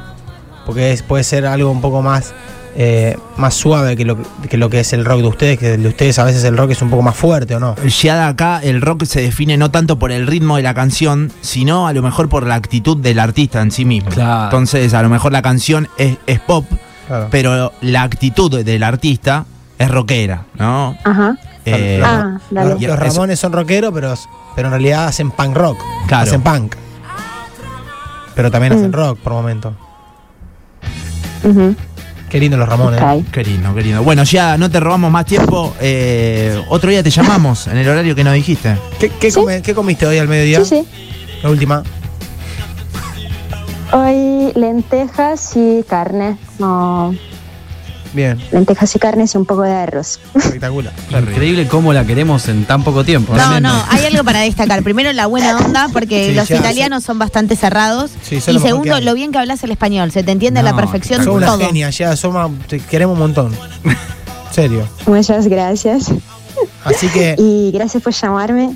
porque 0.69 0.91
es- 0.93 1.01
puede 1.03 1.23
ser 1.23 1.45
algo 1.47 1.71
un 1.71 1.81
poco 1.81 2.01
más, 2.03 2.33
eh, 2.75 3.17
más 3.37 3.55
suave 3.55 3.95
que 3.97 4.05
lo, 4.05 4.17
que 4.47 4.55
lo 4.57 4.69
que 4.69 4.79
es 4.81 4.93
el 4.93 5.03
rock 5.03 5.21
de 5.21 5.27
ustedes, 5.27 5.57
que 5.59 5.73
el 5.73 5.81
de 5.83 5.89
ustedes 5.89 6.19
a 6.19 6.23
veces 6.23 6.43
el 6.43 6.55
rock 6.55 6.71
es 6.71 6.81
un 6.83 6.89
poco 6.91 7.01
más 7.01 7.15
fuerte, 7.15 7.55
¿o 7.55 7.59
no? 7.59 7.75
Ya 7.87 8.15
de 8.15 8.21
acá 8.23 8.59
el 8.63 8.79
rock 8.81 9.05
se 9.05 9.21
define 9.21 9.57
no 9.57 9.71
tanto 9.71 9.97
por 9.97 10.11
el 10.11 10.27
ritmo 10.27 10.57
de 10.57 10.61
la 10.61 10.73
canción, 10.75 11.31
sino 11.41 11.87
a 11.87 11.93
lo 11.93 12.01
mejor 12.03 12.29
por 12.29 12.45
la 12.45 12.53
actitud 12.55 12.97
del 12.97 13.17
artista 13.19 13.61
en 13.61 13.71
sí 13.71 13.83
mismo. 13.85 14.11
Claro. 14.11 14.43
Entonces, 14.45 14.93
a 14.93 15.01
lo 15.01 15.09
mejor 15.09 15.31
la 15.31 15.41
canción 15.41 15.87
es, 15.97 16.17
es 16.27 16.39
pop, 16.39 16.65
Claro. 17.07 17.27
pero 17.31 17.73
la 17.81 18.03
actitud 18.03 18.63
del 18.63 18.83
artista 18.83 19.45
es 19.79 19.89
rockera, 19.89 20.43
¿no? 20.59 20.95
Ajá. 21.03 21.35
Eh, 21.65 22.01
Ah, 22.05 22.37
dale. 22.51 22.69
Los, 22.71 22.81
los 22.81 22.99
Ramones 22.99 23.39
son 23.39 23.51
rockeros, 23.53 23.91
pero, 23.93 24.13
pero 24.55 24.67
en 24.67 24.71
realidad 24.73 25.07
hacen 25.07 25.31
punk 25.31 25.55
rock. 25.57 25.77
Claro. 26.07 26.23
Hacen 26.27 26.41
punk. 26.41 26.75
Pero 28.35 28.51
también 28.51 28.73
hacen 28.73 28.89
Mm. 28.91 28.93
rock 28.93 29.19
por 29.19 29.33
momento. 29.33 29.73
Qué 32.29 32.39
lindo 32.39 32.57
los 32.57 32.69
Ramones. 32.69 33.01
ok. 33.01 33.25
Qué 33.31 33.43
lindo, 33.43 33.73
qué 33.73 33.81
lindo. 33.81 34.03
Bueno, 34.03 34.23
ya 34.23 34.57
no 34.57 34.69
te 34.69 34.79
robamos 34.79 35.11
más 35.11 35.25
tiempo. 35.25 35.73
eh, 35.81 36.61
otro 36.69 36.89
día 36.91 37.01
te 37.01 37.09
llamamos 37.09 37.65
en 37.67 37.77
el 37.77 37.87
horario 37.89 38.13
que 38.15 38.23
nos 38.23 38.33
dijiste. 38.35 38.75
¿Qué, 38.99 39.09
qué 39.09 39.31
Sí. 39.31 39.39
come- 39.39 39.61
qué 39.61 39.73
comiste 39.73 40.05
hoy 40.05 40.17
al 40.19 40.27
mediodía? 40.27 40.63
Sí, 40.63 40.83
sí. 40.83 40.87
La 41.41 41.49
última. 41.49 41.83
Hoy 43.91 44.51
lentejas 44.55 45.53
y 45.55 45.83
carne. 45.87 46.37
No, 46.59 47.15
Bien, 48.13 48.39
lentejas 48.51 48.95
y 48.95 48.99
carne 48.99 49.25
y 49.31 49.37
un 49.37 49.45
poco 49.45 49.61
de 49.61 49.71
arroz. 49.71 50.19
espectacular. 50.35 50.91
Increíble 51.11 51.67
cómo 51.67 51.93
la 51.93 52.05
queremos 52.05 52.47
en 52.47 52.65
tan 52.65 52.83
poco 52.83 53.03
tiempo. 53.03 53.35
No, 53.35 53.59
no, 53.59 53.83
hay 53.89 54.05
algo 54.05 54.23
para 54.23 54.39
destacar. 54.39 54.81
Primero, 54.83 55.13
la 55.13 55.27
buena 55.27 55.55
onda, 55.57 55.89
porque 55.93 56.29
Sí, 56.29 56.33
los 56.35 56.47
ya, 56.47 56.57
italianos 56.57 57.03
son 57.03 57.19
bastante 57.19 57.55
cerrados. 57.55 58.11
Sí, 58.23 58.37
y 58.37 58.59
segundo, 58.59 58.99
lo 58.99 59.13
bien 59.13 59.31
que 59.31 59.37
hablas 59.37 59.63
el 59.63 59.71
español. 59.71 60.11
Se 60.11 60.23
te 60.23 60.31
entiende 60.31 60.59
a 60.61 60.63
la 60.63 60.75
perfección 60.75 61.23
Sos 61.23 61.35
una 61.35 61.47
todo. 61.47 61.59
genia, 61.59 61.89
ya 61.91 62.15
somos, 62.15 62.51
te 62.67 62.79
queremos 62.79 63.13
un 63.13 63.19
montón. 63.19 63.51
Serio. 64.51 64.87
Muchas 65.05 65.47
gracias. 65.47 66.11
Así 66.83 67.07
que, 67.09 67.35
Y 67.37 67.71
gracias 67.71 68.01
por 68.01 68.13
llamarme. 68.13 68.75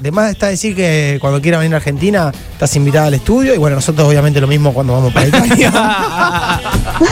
De 0.00 0.10
más 0.10 0.30
está 0.30 0.46
decir 0.48 0.74
que 0.74 1.18
cuando 1.20 1.40
quieras 1.40 1.60
venir 1.60 1.74
a 1.74 1.76
Argentina, 1.76 2.32
estás 2.52 2.74
invitada 2.76 3.06
al 3.06 3.14
estudio. 3.14 3.54
Y 3.54 3.58
bueno, 3.58 3.76
nosotros 3.76 4.08
obviamente 4.08 4.40
lo 4.40 4.46
mismo 4.46 4.72
cuando 4.72 4.94
vamos 4.94 5.12
para 5.12 5.28
Italia. 5.28 5.72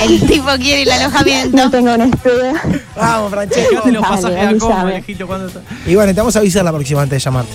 El 0.02 0.20
tipo 0.26 0.46
quiere 0.58 0.82
el 0.82 0.90
alojamiento. 0.90 1.56
No 1.56 1.70
tengo 1.70 1.94
un 1.94 2.02
estudio. 2.02 2.52
vamos, 2.96 3.30
Francesco. 3.30 3.88
Los 3.90 4.02
pasajes 4.06 4.62
a 4.62 5.26
cuando 5.26 5.46
está- 5.46 5.60
Y 5.86 5.94
bueno, 5.94 6.14
te 6.14 6.20
vamos 6.20 6.36
a 6.36 6.38
avisar 6.38 6.64
la 6.64 6.72
próxima 6.72 7.02
antes 7.02 7.22
de 7.22 7.24
llamarte. 7.24 7.52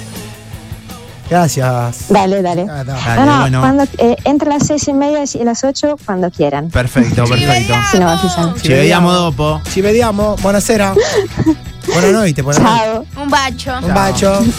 Gracias. 1.29 2.05
Dale, 2.09 2.41
dale. 2.41 2.67
Ah, 2.69 2.83
no. 2.83 2.93
Dale, 2.93 3.25
no, 3.25 3.25
no, 3.25 3.39
bueno. 3.41 3.61
cuando, 3.61 3.83
eh, 3.97 4.15
entre 4.25 4.49
las 4.49 4.67
seis 4.67 4.87
y 4.87 4.93
media 4.93 5.23
y 5.33 5.43
las 5.43 5.63
ocho, 5.63 5.95
cuando 6.05 6.29
quieran. 6.29 6.69
Perfecto, 6.69 7.23
perfecto. 7.25 7.73
Si 7.91 7.99
no, 7.99 8.09
avisan. 8.09 8.55
Ci 8.61 8.67
vediamo 8.67 9.11
dopo. 9.11 9.61
Ci 9.71 9.81
vediamo, 9.81 10.35
buonasera. 10.41 10.93
Buenas 11.87 12.11
noches, 12.13 12.43
buenas 12.43 12.61
noches. 12.63 12.81
Chao. 12.83 13.23
Un 13.23 13.29
bacho. 13.29 13.79
Un. 13.83 14.39
Dois, 14.39 14.51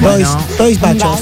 Bueno. 0.00 0.38
dois 0.58 0.80
bachos. 0.80 1.20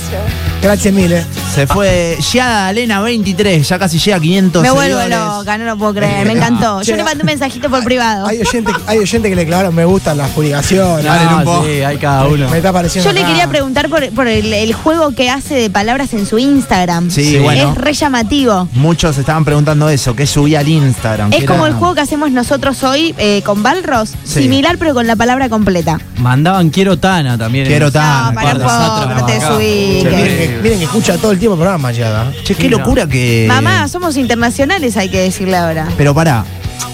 Gracias 0.62 0.94
mille. 0.94 1.25
Se 1.53 1.66
fue 1.66 2.16
Giada 2.20 2.70
Elena 2.70 3.01
23, 3.03 3.68
ya 3.68 3.79
casi 3.79 3.98
llega 3.98 4.16
a 4.16 4.20
500 4.20 4.62
Me 4.62 4.70
vuelvo 4.70 4.98
seguidores. 5.01 5.27
loca, 5.37 5.59
no 5.59 5.64
lo 5.66 5.77
puedo 5.77 5.92
creer. 5.94 6.25
Me 6.27 6.33
encantó. 6.38 6.79
Yo 6.81 6.85
Che. 6.85 6.96
le 6.96 7.05
mandé 7.05 7.22
un 7.22 7.27
mensajito 7.27 7.68
por 7.68 7.85
privado. 7.85 8.27
Hay 8.27 8.40
oyentes 8.40 8.75
hay 8.87 8.98
oyente 8.98 9.29
que 9.29 9.37
le 9.37 9.44
clavaron 9.44 9.75
me 9.75 9.85
gustan 9.85 10.16
las 10.18 10.31
publicaciones. 10.31 11.05
Dale, 11.05 11.25
No, 11.27 11.38
Lupo. 11.40 11.64
sí, 11.66 11.83
hay 11.83 11.98
cada 11.98 12.27
uno. 12.27 12.48
Me 12.48 12.57
está 12.59 12.70
apareciendo. 12.70 13.11
Yo 13.11 13.12
le 13.12 13.20
acá. 13.20 13.29
quería 13.29 13.48
preguntar 13.48 13.88
por, 13.90 14.09
por 14.12 14.29
el, 14.29 14.53
el 14.53 14.72
juego 14.72 15.14
que 15.14 15.29
hace 15.29 15.55
de 15.55 15.68
palabras 15.68 16.14
en 16.14 16.27
su 16.27 16.38
Instagram. 16.38 17.11
Sí, 17.11 17.25
Sí. 17.33 17.38
bueno. 17.38 17.72
Es 17.72 17.77
re 17.77 17.92
llamativo. 17.92 18.68
Muchos 18.72 19.18
estaban 19.18 19.44
preguntando 19.44 19.88
eso, 19.90 20.14
que 20.16 20.27
subía 20.27 20.61
al 20.61 20.68
Instagram. 20.68 21.33
Es 21.35 21.40
que 21.40 21.46
como 21.46 21.66
era- 21.66 21.75
el 21.75 21.79
juego 21.79 21.94
que 21.94 22.01
hacemos 22.03 22.31
nosotros 22.31 22.83
hoy 22.85 23.14
eh, 23.18 23.42
con 23.44 23.62
Balros. 23.62 24.11
Sí. 24.25 24.42
Similar, 24.44 24.79
pero 24.79 24.94
con 24.94 25.07
la 25.07 25.16
palabra 25.16 25.48
completa. 25.51 25.98
Mandaban 26.18 26.70
Quiero 26.70 26.98
Tana 26.98 27.37
también. 27.37 27.66
Quiero 27.66 27.90
Tana. 27.92 28.31
No, 28.31 28.35
para 28.35 28.46
par 28.53 28.59
de 28.59 28.64
un 28.64 28.70
poco, 28.70 29.20
no 29.20 29.27
te 29.27 29.33
acá. 29.35 29.48
subí. 29.48 29.98
Che, 30.03 30.52
miren 30.62 30.79
que 30.79 30.85
escucha 30.87 31.17
todo 31.19 31.33
el 31.33 31.38
tiempo 31.38 31.55
el 31.55 31.61
programa 31.61 31.93
ya. 31.93 32.33
Che, 32.45 32.55
qué 32.55 32.62
Sí, 32.65 32.69
no. 32.69 32.79
locura 32.79 33.07
que. 33.07 33.45
Mamá, 33.49 33.87
somos 33.88 34.17
internacionales, 34.17 34.97
hay 34.97 35.09
que 35.09 35.21
decirle 35.21 35.57
ahora. 35.57 35.88
Pero 35.97 36.15
pará, 36.15 36.45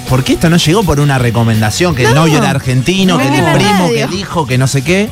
¿por 0.08 0.22
qué 0.24 0.34
esto 0.34 0.48
no 0.50 0.56
llegó 0.56 0.82
por 0.84 1.00
una 1.00 1.18
recomendación? 1.18 1.94
Que 1.94 2.04
el 2.04 2.14
No. 2.14 2.22
novio 2.22 2.38
era 2.38 2.50
argentino, 2.50 3.14
No, 3.14 3.20
que 3.20 3.28
en 3.28 3.34
el 3.34 3.44
la 3.44 3.54
primo, 3.54 3.70
radio. 3.72 3.88
que 3.94 4.02
el 4.02 4.14
hijo, 4.14 4.46
que 4.46 4.58
no 4.58 4.66
sé 4.66 4.82
qué. 4.82 5.08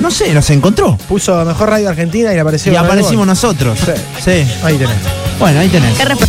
No 0.00 0.10
sé, 0.10 0.32
nos 0.34 0.50
encontró. 0.50 0.96
Puso 1.08 1.42
mejor 1.44 1.70
radio 1.70 1.88
argentina 1.88 2.34
y 2.34 2.38
apareció. 2.38 2.70
Y 2.72 2.76
aparecimos 2.76 3.16
Gol. 3.18 3.26
nosotros. 3.28 3.78
Sí. 3.84 3.92
Sí. 4.22 4.52
Ahí 4.62 4.76
tenés. 4.76 4.96
Bueno, 5.38 5.60
ahí 5.60 5.68
tenés. 5.68 5.96
¿Qué 5.96 6.04
resp- 6.04 6.28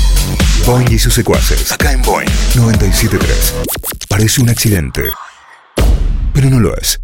Boing 0.66 0.92
y 0.92 0.98
sus 1.00 1.14
secuaces. 1.14 1.72
Acá 1.72 1.92
en 1.92 2.02
Boing 2.02 2.30
973. 2.56 3.54
Parece 4.08 4.42
un 4.42 4.50
accidente, 4.50 5.04
pero 6.34 6.50
no 6.50 6.60
lo 6.60 6.76
es. 6.78 7.00